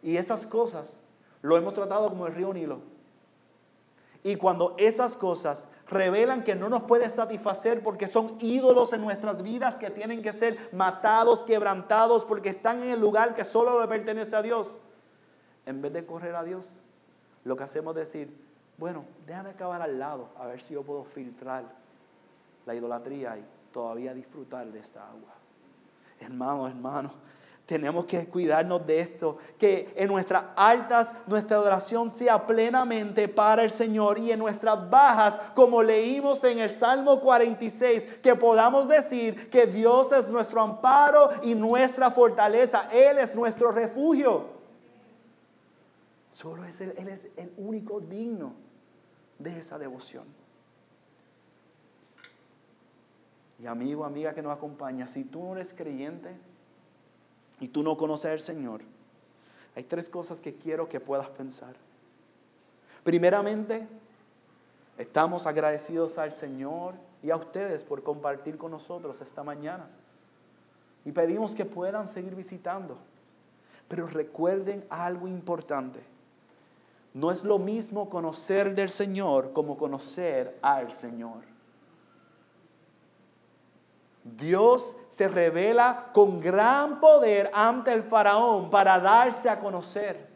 Y 0.01 0.18
esas 0.18 0.45
cosas 0.45 0.99
lo 1.41 1.55
hemos 1.57 1.74
tratado 1.74 2.09
como 2.09 2.28
el 2.28 2.36
río 2.36 2.53
Nilo. 2.53 2.97
Y 4.28 4.36
cuando 4.36 4.75
esas 4.78 5.15
cosas 5.15 5.69
revelan 5.88 6.43
que 6.43 6.53
no 6.53 6.67
nos 6.67 6.84
puede 6.84 7.09
satisfacer 7.09 7.82
porque 7.82 8.09
son 8.09 8.36
ídolos 8.41 8.91
en 8.91 8.99
nuestras 8.99 9.41
vidas 9.41 9.78
que 9.78 9.89
tienen 9.89 10.21
que 10.21 10.34
ser 10.34 10.69
matados, 10.73 11.45
quebrantados, 11.45 12.25
porque 12.25 12.49
están 12.49 12.84
en 12.84 12.89
el 12.89 12.99
lugar 12.99 13.34
que 13.34 13.45
solo 13.45 13.80
le 13.80 13.88
pertenece 13.88 14.36
a 14.36 14.41
Dios. 14.41 14.82
En 15.65 15.82
vez 15.82 15.93
de 15.93 16.05
correr 16.05 16.36
a 16.36 16.43
Dios, 16.43 16.75
lo 17.45 17.55
que 17.55 17.63
hacemos 17.63 17.95
es 17.95 18.11
decir, 18.11 18.38
bueno, 18.78 19.05
déjame 19.25 19.51
acabar 19.51 19.82
al 19.82 19.97
lado, 19.97 20.28
a 20.38 20.45
ver 20.45 20.61
si 20.61 20.73
yo 20.73 20.84
puedo 20.84 21.05
filtrar 21.05 21.63
la 22.65 22.75
idolatría 22.75 23.38
y 23.38 23.45
todavía 23.71 24.13
disfrutar 24.13 24.69
de 24.69 24.80
esta 24.80 25.07
agua. 25.07 25.36
Hermano, 26.19 26.67
hermano, 26.67 27.13
Tenemos 27.68 28.05
que 28.05 28.26
cuidarnos 28.28 28.88
de 28.88 29.01
esto, 29.01 29.38
que 29.59 29.91
en 29.97 30.07
nuestras 30.07 30.41
altas 30.55 31.13
nuestra 31.28 31.57
adoración 31.57 32.09
sea 32.09 32.47
plenamente 32.47 33.28
para 33.28 33.61
el 33.61 33.72
Señor 33.72 34.18
y 34.18 34.32
en 34.32 34.39
nuestras 34.39 34.89
bajas, 34.89 35.41
como 35.53 35.84
leímos 35.84 36.41
en 36.45 36.59
el 36.59 36.70
Salmo 36.70 37.20
46, 37.20 38.20
que 38.24 38.38
podamos 38.38 38.88
decir 38.88 39.49
que 39.49 39.68
Dios 39.68 40.13
es 40.13 40.30
nuestro 40.30 40.61
amparo 40.61 41.30
y 41.43 41.55
nuestra 41.55 42.09
fortaleza, 42.09 42.88
Él 42.89 43.18
es 43.18 43.36
nuestro 43.36 43.74
refugio. 43.74 44.45
Solo 46.32 46.63
es 46.63 46.80
Él, 46.80 46.93
Él 46.95 47.09
es 47.09 47.28
el 47.36 47.51
único 47.57 47.99
digno 47.99 48.53
de 49.39 49.59
esa 49.59 49.78
devoción. 49.78 50.24
Y 53.59 53.68
amigo, 53.68 54.05
amiga 54.05 54.34
que 54.34 54.41
nos 54.41 54.55
acompaña, 54.55 55.05
si 55.05 55.26
tú 55.26 55.43
no 55.43 55.55
eres 55.57 55.74
creyente, 55.74 56.38
y 57.60 57.68
tú 57.68 57.84
no 57.84 57.97
conoces 57.97 58.32
al 58.32 58.39
Señor, 58.39 58.82
hay 59.76 59.84
tres 59.84 60.10
cosas 60.10 60.41
que 60.41 60.55
quiero 60.55 60.89
que 60.89 60.99
puedas 60.99 61.30
pensar. 61.30 61.76
Primeramente, 63.03 63.88
estamos 64.97 65.45
agradecidos 65.45 66.18
al 66.18 66.34
Señor 66.34 66.95
y 67.22 67.30
a 67.30 67.36
ustedes 67.36 67.84
por 67.84 68.03
compartir 68.03 68.58
con 68.58 68.72
nosotros 68.72 69.22
esta 69.22 69.43
mañana. 69.43 69.88
Y 71.05 71.12
pedimos 71.12 71.55
que 71.55 71.64
puedan 71.64 72.08
seguir 72.08 72.36
visitando. 72.36 72.97
Pero 73.88 74.08
recuerden 74.08 74.86
algo 74.89 75.28
importante. 75.28 76.01
No 77.14 77.32
es 77.32 77.43
lo 77.43 77.58
mismo 77.58 78.10
conocer 78.10 78.76
del 78.76 78.89
Señor 78.89 79.53
como 79.53 79.78
conocer 79.78 80.58
al 80.62 80.91
Señor. 80.91 81.57
Dios 84.36 84.95
se 85.07 85.28
revela 85.28 86.09
con 86.13 86.39
gran 86.39 86.99
poder 86.99 87.49
ante 87.53 87.93
el 87.93 88.01
faraón 88.01 88.69
para 88.69 88.99
darse 88.99 89.49
a 89.49 89.59
conocer. 89.59 90.28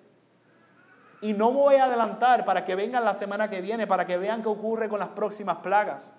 Y 1.22 1.34
no 1.34 1.52
me 1.52 1.58
voy 1.58 1.76
a 1.76 1.86
adelantar 1.86 2.46
para 2.46 2.66
que 2.66 2.76
vengan 2.76 3.06
la 3.06 3.14
semana 3.14 3.50
que 3.50 3.62
viene, 3.62 3.86
para 3.86 4.06
que 4.06 4.18
vean 4.18 4.42
qué 4.42 4.50
ocurre 4.50 4.90
con 4.90 5.00
las 5.00 5.10
próximas 5.10 5.58
plagas. 5.58 6.14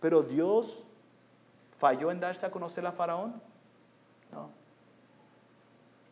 Pero 0.00 0.22
Dios 0.22 0.84
falló 1.78 2.10
en 2.10 2.20
darse 2.20 2.46
a 2.46 2.50
conocer 2.50 2.84
a 2.86 2.92
Faraón. 2.92 3.40
No. 4.32 4.50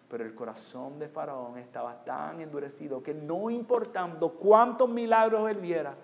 Pero 0.08 0.24
el 0.24 0.34
corazón 0.34 0.98
de 0.98 1.08
Faraón 1.08 1.58
estaba 1.58 2.04
tan 2.04 2.40
endurecido 2.40 3.02
que 3.02 3.14
no 3.14 3.50
importando 3.50 4.34
cuántos 4.34 4.88
milagros 4.88 5.50
él 5.50 5.58
viera, 5.58 5.96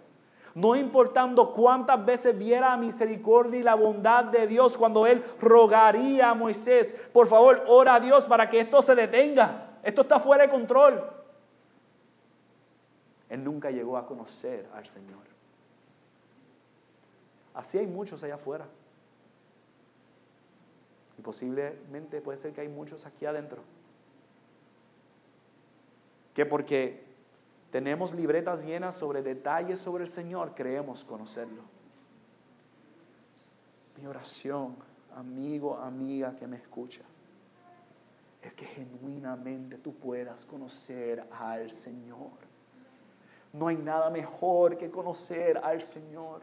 no 0.55 0.77
importando 0.77 1.53
cuántas 1.53 2.05
veces 2.05 2.37
viera 2.39 2.71
la 2.71 2.77
misericordia 2.77 3.59
y 3.59 3.63
la 3.63 3.75
bondad 3.75 4.25
de 4.25 4.47
Dios 4.47 4.77
cuando 4.77 5.07
él 5.07 5.23
rogaría 5.41 6.31
a 6.31 6.35
Moisés, 6.35 6.95
por 7.13 7.27
favor, 7.27 7.65
ora 7.67 7.97
a 7.97 8.01
Dios 8.01 8.27
para 8.27 8.49
que 8.49 8.61
esto 8.61 8.81
se 8.81 8.95
detenga. 8.95 9.79
Esto 9.83 10.03
está 10.03 10.21
fuera 10.21 10.45
de 10.45 10.51
control. 10.51 11.05
Él 13.29 13.43
nunca 13.43 13.71
llegó 13.71 13.97
a 13.97 14.07
conocer 14.07 14.69
al 14.75 14.87
Señor. 14.87 15.25
Así 17.53 17.79
hay 17.79 17.87
muchos 17.87 18.23
allá 18.23 18.37
afuera. 18.37 18.67
Y 21.19 21.23
posiblemente 21.23 22.21
puede 22.21 22.39
ser 22.39 22.53
que 22.53 22.61
hay 22.61 22.69
muchos 22.69 23.07
aquí 23.07 23.27
adentro. 23.27 23.63
Que 26.33 26.47
porque 26.47 27.04
tenemos 27.75 28.15
libretas 28.15 28.65
llenas 28.65 28.95
sobre 28.95 29.21
detalles 29.21 29.81
sobre 29.81 30.05
el 30.05 30.09
Señor, 30.09 30.55
creemos 30.55 31.05
conocerlo. 31.05 31.65
Mi 33.97 34.07
oración, 34.07 34.77
amigo, 35.17 35.77
amiga 35.79 36.37
que 36.37 36.47
me 36.47 36.57
escucha, 36.57 37.01
es 38.41 38.55
que 38.55 38.65
genuinamente 38.65 39.77
tú 39.79 39.93
puedas 39.93 40.47
conocer 40.47 41.27
al 41.33 41.73
Señor. 41.73 42.31
No 43.53 43.67
hay 43.67 43.77
nada 43.77 44.09
mejor 44.09 44.79
que 44.79 44.89
conocer 44.89 45.59
al 45.59 45.83
Señor. 45.83 46.43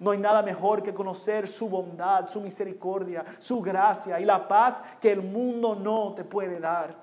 No 0.00 0.10
hay 0.10 0.18
nada 0.18 0.42
mejor 0.42 0.82
que 0.82 0.92
conocer 0.92 1.48
su 1.48 1.66
bondad, 1.66 2.28
su 2.28 2.42
misericordia, 2.42 3.24
su 3.38 3.62
gracia 3.62 4.20
y 4.20 4.26
la 4.26 4.46
paz 4.46 4.82
que 5.00 5.12
el 5.12 5.22
mundo 5.22 5.74
no 5.74 6.12
te 6.12 6.24
puede 6.24 6.60
dar. 6.60 7.01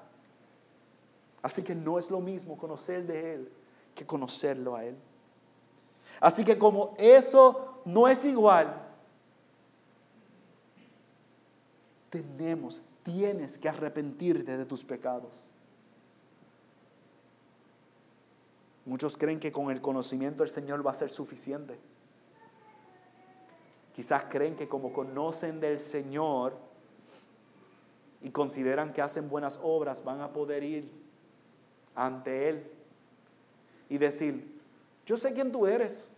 Así 1.42 1.64
que 1.64 1.76
no 1.76 2.00
es 2.00 2.12
lo 2.12 2.20
mismo 2.20 2.58
conocer 2.58 3.06
de 3.06 3.36
Él 3.36 3.52
que 3.96 4.06
conocerlo 4.06 4.76
a 4.76 4.86
Él. 4.86 4.96
Así 6.20 6.44
que 6.44 6.58
como 6.58 6.96
eso 6.98 7.82
no 7.86 8.08
es 8.08 8.26
igual, 8.26 8.86
tenemos, 12.10 12.82
tienes 13.04 13.58
que 13.58 13.70
arrepentirte 13.70 14.58
de 14.58 14.66
tus 14.66 14.84
pecados. 14.84 15.48
Muchos 18.86 19.18
creen 19.18 19.40
que 19.40 19.52
con 19.52 19.70
el 19.70 19.82
conocimiento 19.82 20.44
del 20.44 20.50
Señor 20.50 20.86
va 20.86 20.92
a 20.92 20.96
ser 20.96 21.12
suficiente. 21.12 21.78
Quizás 23.96 24.24
creen 24.30 24.56
que 24.56 24.68
como 24.68 24.94
conocen 24.94 25.60
del 25.60 25.80
Señor 25.80 26.58
y 28.22 28.32
consideran 28.32 28.94
que 28.94 29.02
hacen 29.02 29.30
buenas 29.30 29.60
obras, 29.62 30.04
van 30.04 30.22
a 30.22 30.34
poder 30.34 30.64
ir 30.64 30.99
ante 31.96 32.50
Él 32.50 32.72
y 33.90 33.98
decir, 33.98 34.62
yo 35.06 35.18
sé 35.18 35.34
quién 35.34 35.52
tú 35.52 35.66
eres. 35.66 36.10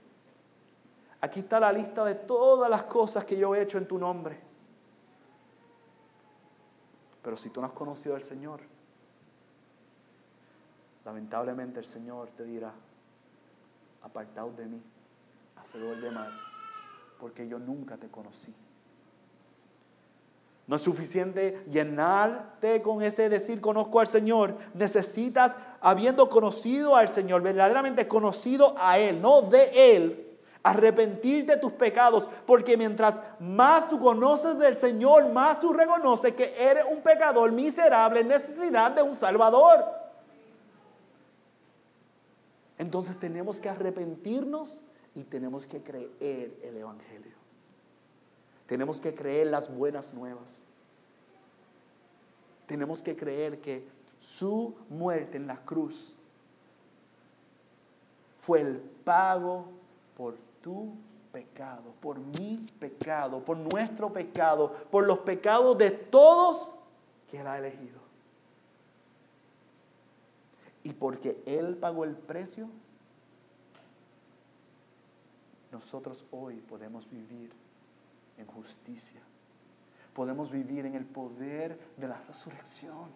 Aquí 1.22 1.41
está 1.41 1.59
la 1.59 1.72
lista 1.72 2.03
de 2.03 2.15
todas 2.15 2.69
las 2.69 2.84
cosas 2.84 3.24
que 3.26 3.38
yo 3.38 3.55
he 3.55 3.61
hecho 3.61 3.78
en 3.78 3.88
tu 3.88 3.97
nombre. 3.97 4.39
Pero 7.22 7.38
si 7.38 7.49
tú 7.49 7.61
no 7.61 7.67
has 7.67 7.74
conocido 7.74 8.15
al 8.15 8.24
Señor, 8.24 8.61
lamentablemente 11.05 11.80
el 11.80 11.86
Señor 11.86 12.30
te 12.30 12.43
dirá, 12.43 12.74
apartado 14.01 14.51
de 14.53 14.65
mí, 14.65 14.82
hacedor 15.55 16.01
de 16.01 16.09
mal, 16.09 16.32
porque 17.19 17.47
yo 17.47 17.59
nunca 17.59 17.97
te 17.97 18.09
conocí. 18.09 18.53
No 20.68 20.76
es 20.76 20.82
suficiente 20.82 21.64
llenarte 21.70 22.82
con 22.82 23.01
ese 23.01 23.30
decir 23.30 23.59
conozco 23.59 23.99
al 23.99 24.07
Señor. 24.07 24.55
Necesitas, 24.74 25.57
habiendo 25.82 26.30
conocido 26.30 26.95
al 26.95 27.09
Señor, 27.09 27.41
verdaderamente 27.41 28.07
conocido 28.07 28.76
a 28.78 28.97
Él, 28.97 29.22
no 29.22 29.41
de 29.41 29.95
Él, 29.95 30.38
arrepentirte 30.64 31.55
de 31.55 31.57
tus 31.57 31.74
pecados, 31.74 32.30
porque 32.45 32.78
mientras 32.78 33.22
más 33.39 33.88
tú 33.89 33.99
conoces 33.99 34.57
del 34.59 34.76
Señor, 34.76 35.30
más 35.30 35.59
tú 35.59 35.74
reconoces 35.74 36.34
que 36.36 36.53
eres 36.57 36.86
un 36.89 37.01
pecador 37.01 37.51
miserable 37.51 38.22
en 38.22 38.28
necesidad 38.28 38.91
de 38.91 39.01
un 39.01 39.16
Salvador. 39.16 39.84
Entonces 42.78 43.20
tenemos 43.20 43.59
que 43.59 43.70
arrepentirnos 43.70 44.86
y 45.14 45.24
tenemos 45.24 45.68
que 45.68 45.82
creer 45.82 46.51
el 46.64 46.78
Evangelio. 46.78 47.41
Tenemos 48.72 49.01
que 49.01 49.13
creer 49.13 49.47
las 49.47 49.69
buenas 49.69 50.13
nuevas. 50.13 50.61
Tenemos 52.67 53.01
que 53.01 53.17
creer 53.17 53.59
que 53.59 53.86
su 54.17 54.74
muerte 54.88 55.36
en 55.36 55.45
la 55.45 55.57
cruz 55.57 56.13
fue 58.39 58.61
el 58.61 58.78
pago 58.78 59.65
por 60.15 60.38
tu 60.61 60.93
pecado, 61.34 61.93
por 61.99 62.17
mi 62.17 62.65
pecado, 62.80 63.43
por 63.43 63.57
nuestro 63.57 64.13
pecado, 64.13 64.72
por 64.89 65.05
los 65.05 65.19
pecados 65.19 65.78
de 65.78 65.91
todos 65.91 66.74
que 67.30 67.41
Él 67.41 67.47
ha 67.47 67.57
elegido. 67.57 67.99
Y 70.84 70.93
porque 70.93 71.43
Él 71.45 71.76
pagó 71.76 72.05
el 72.05 72.15
precio, 72.15 72.69
nosotros 75.74 76.24
hoy 76.32 76.61
podemos 76.61 77.09
vivir 77.11 77.59
en 78.42 78.48
justicia. 78.48 79.22
Podemos 80.14 80.52
vivir 80.52 80.86
en 80.86 80.96
el 80.96 81.06
poder 81.06 81.80
de 81.98 82.08
la 82.08 82.22
resurrección. 82.28 83.10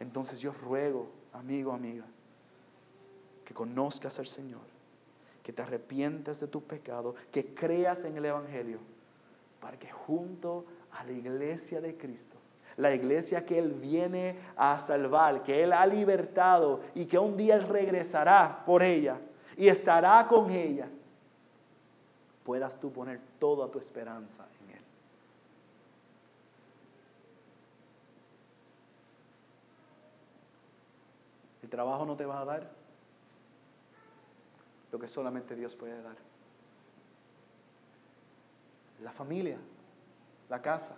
Entonces 0.00 0.40
yo 0.40 0.52
ruego, 0.52 1.10
amigo, 1.32 1.72
amiga, 1.72 2.04
que 3.44 3.54
conozcas 3.54 4.18
al 4.18 4.26
Señor, 4.26 4.62
que 5.42 5.52
te 5.52 5.62
arrepientes 5.62 6.40
de 6.40 6.48
tu 6.48 6.62
pecado, 6.62 7.14
que 7.30 7.54
creas 7.54 8.04
en 8.04 8.16
el 8.16 8.24
Evangelio, 8.24 8.78
para 9.60 9.78
que 9.78 9.90
junto 9.90 10.64
a 10.92 11.04
la 11.04 11.12
iglesia 11.12 11.80
de 11.80 11.96
Cristo, 11.96 12.36
la 12.76 12.94
iglesia 12.94 13.44
que 13.44 13.58
Él 13.58 13.72
viene 13.72 14.38
a 14.56 14.78
salvar, 14.78 15.42
que 15.42 15.62
Él 15.62 15.72
ha 15.72 15.86
libertado 15.86 16.80
y 16.94 17.04
que 17.04 17.18
un 17.18 17.36
día 17.36 17.54
Él 17.54 17.68
regresará 17.68 18.64
por 18.64 18.82
ella 18.82 19.18
y 19.56 19.68
estará 19.68 20.26
con 20.26 20.50
ella, 20.50 20.88
puedas 22.44 22.78
tú 22.80 22.92
poner 22.92 23.20
toda 23.38 23.70
tu 23.70 23.78
esperanza 23.78 24.46
en 24.64 24.76
Él. 24.76 24.82
El 31.62 31.70
trabajo 31.70 32.04
no 32.04 32.16
te 32.16 32.26
va 32.26 32.40
a 32.40 32.44
dar 32.44 32.70
lo 34.90 34.98
que 34.98 35.08
solamente 35.08 35.54
Dios 35.54 35.74
puede 35.74 36.02
dar. 36.02 36.16
La 39.00 39.12
familia 39.12 39.58
la 40.52 40.60
casa, 40.60 40.94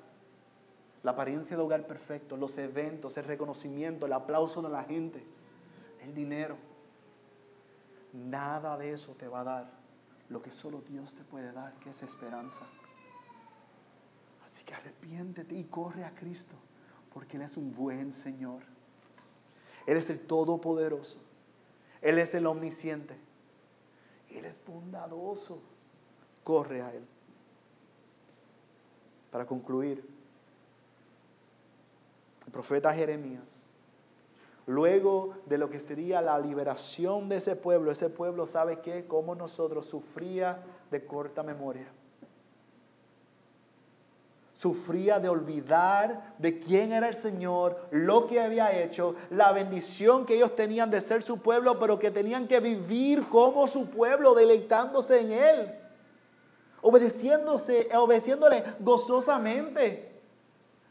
la 1.04 1.12
apariencia 1.12 1.56
de 1.56 1.62
hogar 1.62 1.86
perfecto, 1.86 2.36
los 2.36 2.58
eventos, 2.58 3.16
el 3.18 3.24
reconocimiento, 3.24 4.04
el 4.04 4.12
aplauso 4.12 4.60
de 4.62 4.68
la 4.68 4.82
gente, 4.82 5.24
el 6.02 6.12
dinero. 6.12 6.56
Nada 8.12 8.76
de 8.76 8.92
eso 8.92 9.12
te 9.12 9.28
va 9.28 9.42
a 9.42 9.44
dar 9.44 9.70
lo 10.28 10.42
que 10.42 10.50
solo 10.50 10.80
Dios 10.80 11.14
te 11.14 11.24
puede 11.24 11.52
dar, 11.52 11.74
que 11.80 11.90
es 11.90 12.02
esperanza. 12.02 12.64
Así 14.44 14.64
que 14.64 14.74
arrepiéntete 14.74 15.54
y 15.54 15.64
corre 15.64 16.04
a 16.04 16.14
Cristo, 16.14 16.54
porque 17.12 17.36
Él 17.36 17.42
es 17.42 17.56
un 17.56 17.74
buen 17.74 18.12
Señor. 18.12 18.62
Él 19.86 19.96
es 19.96 20.10
el 20.10 20.20
Todopoderoso. 20.20 21.18
Él 22.00 22.18
es 22.18 22.34
el 22.34 22.46
Omnisciente. 22.46 23.16
Él 24.30 24.44
es 24.44 24.60
bondadoso. 24.64 25.62
Corre 26.42 26.82
a 26.82 26.92
Él. 26.92 27.06
Para 29.30 29.46
concluir, 29.46 30.08
el 32.46 32.52
profeta 32.52 32.94
Jeremías, 32.94 33.63
luego 34.66 35.34
de 35.46 35.58
lo 35.58 35.70
que 35.70 35.80
sería 35.80 36.20
la 36.22 36.38
liberación 36.38 37.28
de 37.28 37.36
ese 37.36 37.56
pueblo, 37.56 37.90
ese 37.90 38.10
pueblo 38.10 38.46
sabe 38.46 38.80
que 38.80 39.06
como 39.06 39.34
nosotros 39.34 39.86
sufría 39.86 40.62
de 40.90 41.04
corta 41.04 41.42
memoria 41.42 41.86
sufría 44.54 45.18
de 45.18 45.28
olvidar 45.28 46.36
de 46.38 46.58
quién 46.60 46.92
era 46.92 47.08
el 47.08 47.14
Señor, 47.14 47.86
lo 47.90 48.26
que 48.26 48.40
había 48.40 48.72
hecho, 48.80 49.16
la 49.30 49.52
bendición 49.52 50.24
que 50.24 50.36
ellos 50.36 50.54
tenían 50.54 50.90
de 50.90 51.00
ser 51.00 51.22
su 51.22 51.38
pueblo, 51.38 51.78
pero 51.78 51.98
que 51.98 52.10
tenían 52.10 52.46
que 52.46 52.60
vivir 52.60 53.28
como 53.28 53.66
su 53.66 53.86
pueblo, 53.86 54.32
deleitándose 54.34 55.20
en 55.20 55.32
Él, 55.32 55.74
obedeciéndose, 56.80 57.88
obedeciéndole 57.96 58.64
gozosamente, 58.78 60.12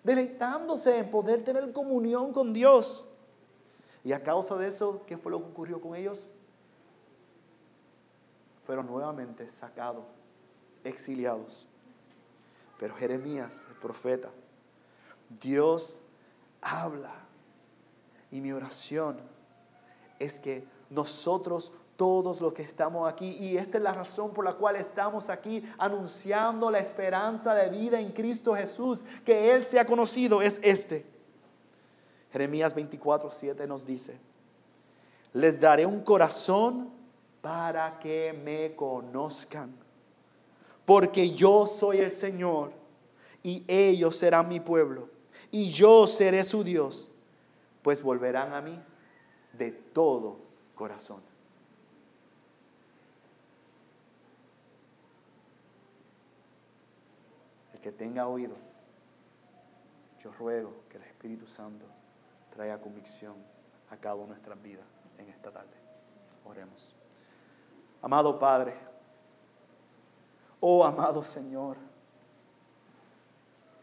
deleitándose 0.03 0.99
en 0.99 1.09
poder 1.09 1.43
tener 1.45 1.71
comunión 1.71 2.33
con 2.33 2.51
Dios. 2.51 3.07
Y 4.03 4.11
a 4.11 4.21
causa 4.21 4.55
de 4.55 4.67
eso, 4.67 5.01
¿qué 5.07 5.17
fue 5.17 5.31
lo 5.31 5.39
que 5.39 5.49
ocurrió 5.49 5.81
con 5.81 5.95
ellos? 5.95 6.29
Fueron 8.65 8.87
nuevamente 8.87 9.47
sacados, 9.47 10.05
exiliados. 10.83 11.65
Pero 12.79 12.95
Jeremías, 12.95 13.65
el 13.69 13.75
profeta, 13.75 14.29
Dios 15.39 16.03
habla. 16.61 17.13
Y 18.31 18.41
mi 18.41 18.51
oración 18.51 19.19
es 20.19 20.39
que 20.39 20.65
nosotros 20.89 21.71
todos 21.95 22.41
los 22.41 22.53
que 22.53 22.63
estamos 22.63 23.09
aquí, 23.09 23.37
y 23.39 23.57
esta 23.57 23.77
es 23.77 23.83
la 23.83 23.93
razón 23.93 24.33
por 24.33 24.43
la 24.43 24.53
cual 24.53 24.75
estamos 24.75 25.29
aquí 25.29 25.63
anunciando 25.77 26.71
la 26.71 26.79
esperanza 26.79 27.53
de 27.53 27.69
vida 27.69 27.99
en 27.99 28.11
Cristo 28.11 28.55
Jesús, 28.55 29.05
que 29.23 29.53
Él 29.53 29.63
sea 29.63 29.85
conocido, 29.85 30.41
es 30.41 30.59
este. 30.63 31.12
Jeremías 32.33 32.73
24, 32.73 33.29
7 33.29 33.67
nos 33.67 33.85
dice, 33.85 34.19
les 35.33 35.59
daré 35.59 35.85
un 35.85 36.01
corazón 36.01 36.89
para 37.41 37.99
que 37.99 38.33
me 38.33 38.75
conozcan 38.75 39.83
porque 40.85 41.29
yo 41.29 41.65
soy 41.65 41.99
el 41.99 42.11
Señor 42.11 42.73
y 43.41 43.63
ellos 43.67 44.17
serán 44.17 44.47
mi 44.47 44.59
pueblo 44.59 45.09
y 45.51 45.69
yo 45.69 46.07
seré 46.07 46.43
su 46.43 46.63
Dios, 46.63 47.11
pues 47.81 48.01
volverán 48.01 48.53
a 48.53 48.61
mí 48.61 48.81
de 49.53 49.71
todo 49.71 50.39
corazón. 50.73 51.21
El 57.73 57.79
que 57.79 57.91
tenga 57.91 58.27
oído, 58.27 58.55
yo 60.19 60.31
ruego 60.33 60.73
que 60.89 60.97
el 60.97 61.03
Espíritu 61.03 61.47
Santo 61.47 61.85
traiga 62.53 62.79
convicción 62.79 63.35
a 63.89 63.97
cada 63.97 64.15
una 64.15 64.25
de 64.25 64.29
nuestras 64.29 64.61
vidas 64.61 64.85
en 65.17 65.27
esta 65.29 65.51
tarde. 65.51 65.75
Oremos. 66.45 66.95
Amado 68.01 68.37
Padre, 68.37 68.75
Oh 70.65 70.85
amado 70.85 71.21
Señor, 71.23 71.75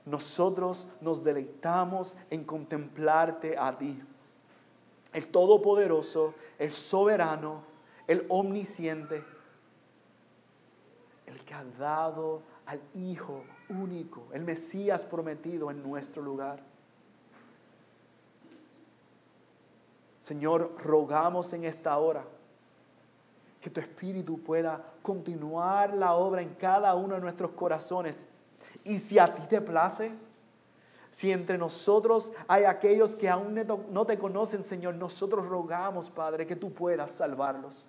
nosotros 0.07 0.87
nos 1.03 1.23
deleitamos 1.23 2.17
en 2.31 2.43
contemplarte 2.45 3.59
a 3.59 3.77
ti, 3.77 4.03
el 5.13 5.29
Todopoderoso, 5.29 6.33
el 6.59 6.73
Soberano, 6.73 7.65
el 8.07 8.25
Omnisciente, 8.31 9.23
el 11.27 11.45
que 11.45 11.53
ha 11.53 11.65
dado 11.65 12.41
al 12.65 12.81
Hijo 12.95 13.45
único, 13.69 14.29
el 14.33 14.43
Mesías 14.43 15.05
prometido 15.05 15.71
en 15.71 15.83
nuestro 15.83 16.23
lugar. 16.23 16.70
Señor, 20.21 20.75
rogamos 20.85 21.53
en 21.55 21.65
esta 21.65 21.97
hora 21.99 22.25
que 23.61 23.71
tu 23.71 23.81
Espíritu 23.81 24.43
pueda 24.43 24.85
continuar 25.03 25.95
la 25.95 26.15
obra 26.15 26.43
en 26.43 26.55
cada 26.55 26.95
uno 26.95 27.15
de 27.15 27.21
nuestros 27.21 27.51
corazones. 27.53 28.27
Y 28.85 28.99
si 28.99 29.19
a 29.19 29.35
ti 29.35 29.43
te 29.49 29.61
place, 29.61 30.13
si 31.11 31.33
entre 31.33 31.59
nosotros 31.59 32.33
hay 32.47 32.65
aquellos 32.65 33.17
que 33.17 33.29
aún 33.29 33.67
no 33.91 34.07
te 34.07 34.19
conocen, 34.19 34.63
Señor, 34.63 34.95
nosotros 34.95 35.47
rogamos, 35.47 36.11
Padre, 36.11 36.47
que 36.47 36.57
tú 36.57 36.73
puedas 36.73 37.11
salvarlos. 37.11 37.87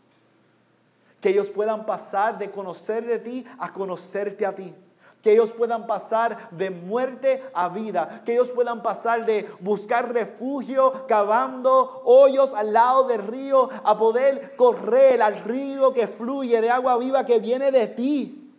Que 1.19 1.29
ellos 1.29 1.49
puedan 1.49 1.85
pasar 1.85 2.37
de 2.37 2.49
conocer 2.49 3.05
de 3.05 3.19
ti 3.19 3.45
a 3.59 3.71
conocerte 3.71 4.45
a 4.45 4.55
ti 4.55 4.73
que 5.21 5.33
ellos 5.33 5.51
puedan 5.51 5.85
pasar 5.85 6.49
de 6.51 6.69
muerte 6.69 7.43
a 7.53 7.69
vida, 7.69 8.23
que 8.25 8.33
ellos 8.33 8.51
puedan 8.51 8.81
pasar 8.81 9.25
de 9.25 9.49
buscar 9.59 10.11
refugio 10.11 11.05
cavando 11.07 12.01
hoyos 12.05 12.53
al 12.53 12.73
lado 12.73 13.07
del 13.07 13.21
río 13.21 13.69
a 13.83 13.97
poder 13.97 14.55
correr 14.55 15.21
al 15.21 15.39
río 15.39 15.93
que 15.93 16.07
fluye 16.07 16.59
de 16.59 16.69
agua 16.69 16.97
viva 16.97 17.25
que 17.25 17.39
viene 17.39 17.71
de 17.71 17.87
ti. 17.87 18.53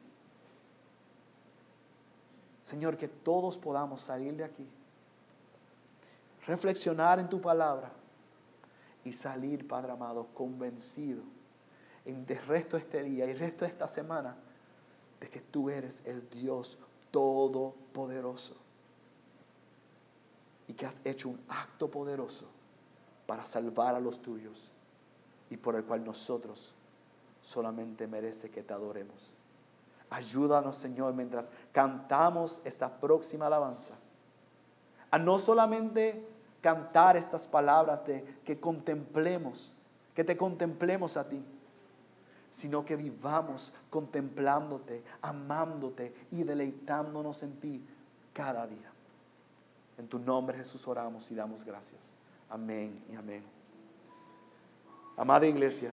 Señor, 2.62 2.96
que 2.96 3.08
todos 3.08 3.58
podamos 3.58 4.00
salir 4.00 4.34
de 4.36 4.44
aquí, 4.44 4.66
reflexionar 6.46 7.18
en 7.18 7.28
tu 7.28 7.40
palabra 7.40 7.90
y 9.04 9.12
salir, 9.12 9.66
Padre 9.66 9.92
amado, 9.92 10.28
convencido 10.32 11.22
en 12.04 12.24
el 12.28 12.46
resto 12.46 12.76
de 12.76 12.82
este 12.82 13.02
día 13.02 13.26
y 13.26 13.30
el 13.30 13.38
resto 13.38 13.64
de 13.64 13.72
esta 13.72 13.88
semana 13.88 14.36
de 15.22 15.30
que 15.30 15.40
tú 15.40 15.70
eres 15.70 16.02
el 16.04 16.28
Dios 16.30 16.76
todopoderoso 17.12 18.56
y 20.66 20.72
que 20.72 20.84
has 20.84 21.00
hecho 21.04 21.28
un 21.28 21.40
acto 21.48 21.88
poderoso 21.88 22.46
para 23.24 23.46
salvar 23.46 23.94
a 23.94 24.00
los 24.00 24.20
tuyos 24.20 24.72
y 25.48 25.56
por 25.56 25.76
el 25.76 25.84
cual 25.84 26.04
nosotros 26.04 26.74
solamente 27.40 28.08
merece 28.08 28.50
que 28.50 28.64
te 28.64 28.74
adoremos. 28.74 29.32
Ayúdanos, 30.10 30.76
Señor, 30.76 31.14
mientras 31.14 31.52
cantamos 31.70 32.60
esta 32.64 32.98
próxima 32.98 33.46
alabanza, 33.46 33.94
a 35.12 35.20
no 35.20 35.38
solamente 35.38 36.26
cantar 36.60 37.16
estas 37.16 37.46
palabras 37.46 38.04
de 38.04 38.24
que 38.44 38.58
contemplemos, 38.58 39.76
que 40.14 40.24
te 40.24 40.36
contemplemos 40.36 41.16
a 41.16 41.28
ti, 41.28 41.44
sino 42.52 42.84
que 42.84 42.94
vivamos 42.94 43.72
contemplándote, 43.90 45.02
amándote 45.22 46.14
y 46.30 46.44
deleitándonos 46.44 47.42
en 47.42 47.58
ti 47.58 47.84
cada 48.32 48.66
día. 48.66 48.92
En 49.98 50.06
tu 50.06 50.18
nombre 50.18 50.58
Jesús 50.58 50.86
oramos 50.86 51.30
y 51.30 51.34
damos 51.34 51.64
gracias. 51.64 52.14
Amén 52.48 53.02
y 53.10 53.16
amén. 53.16 53.42
Amada 55.16 55.46
iglesia, 55.46 55.91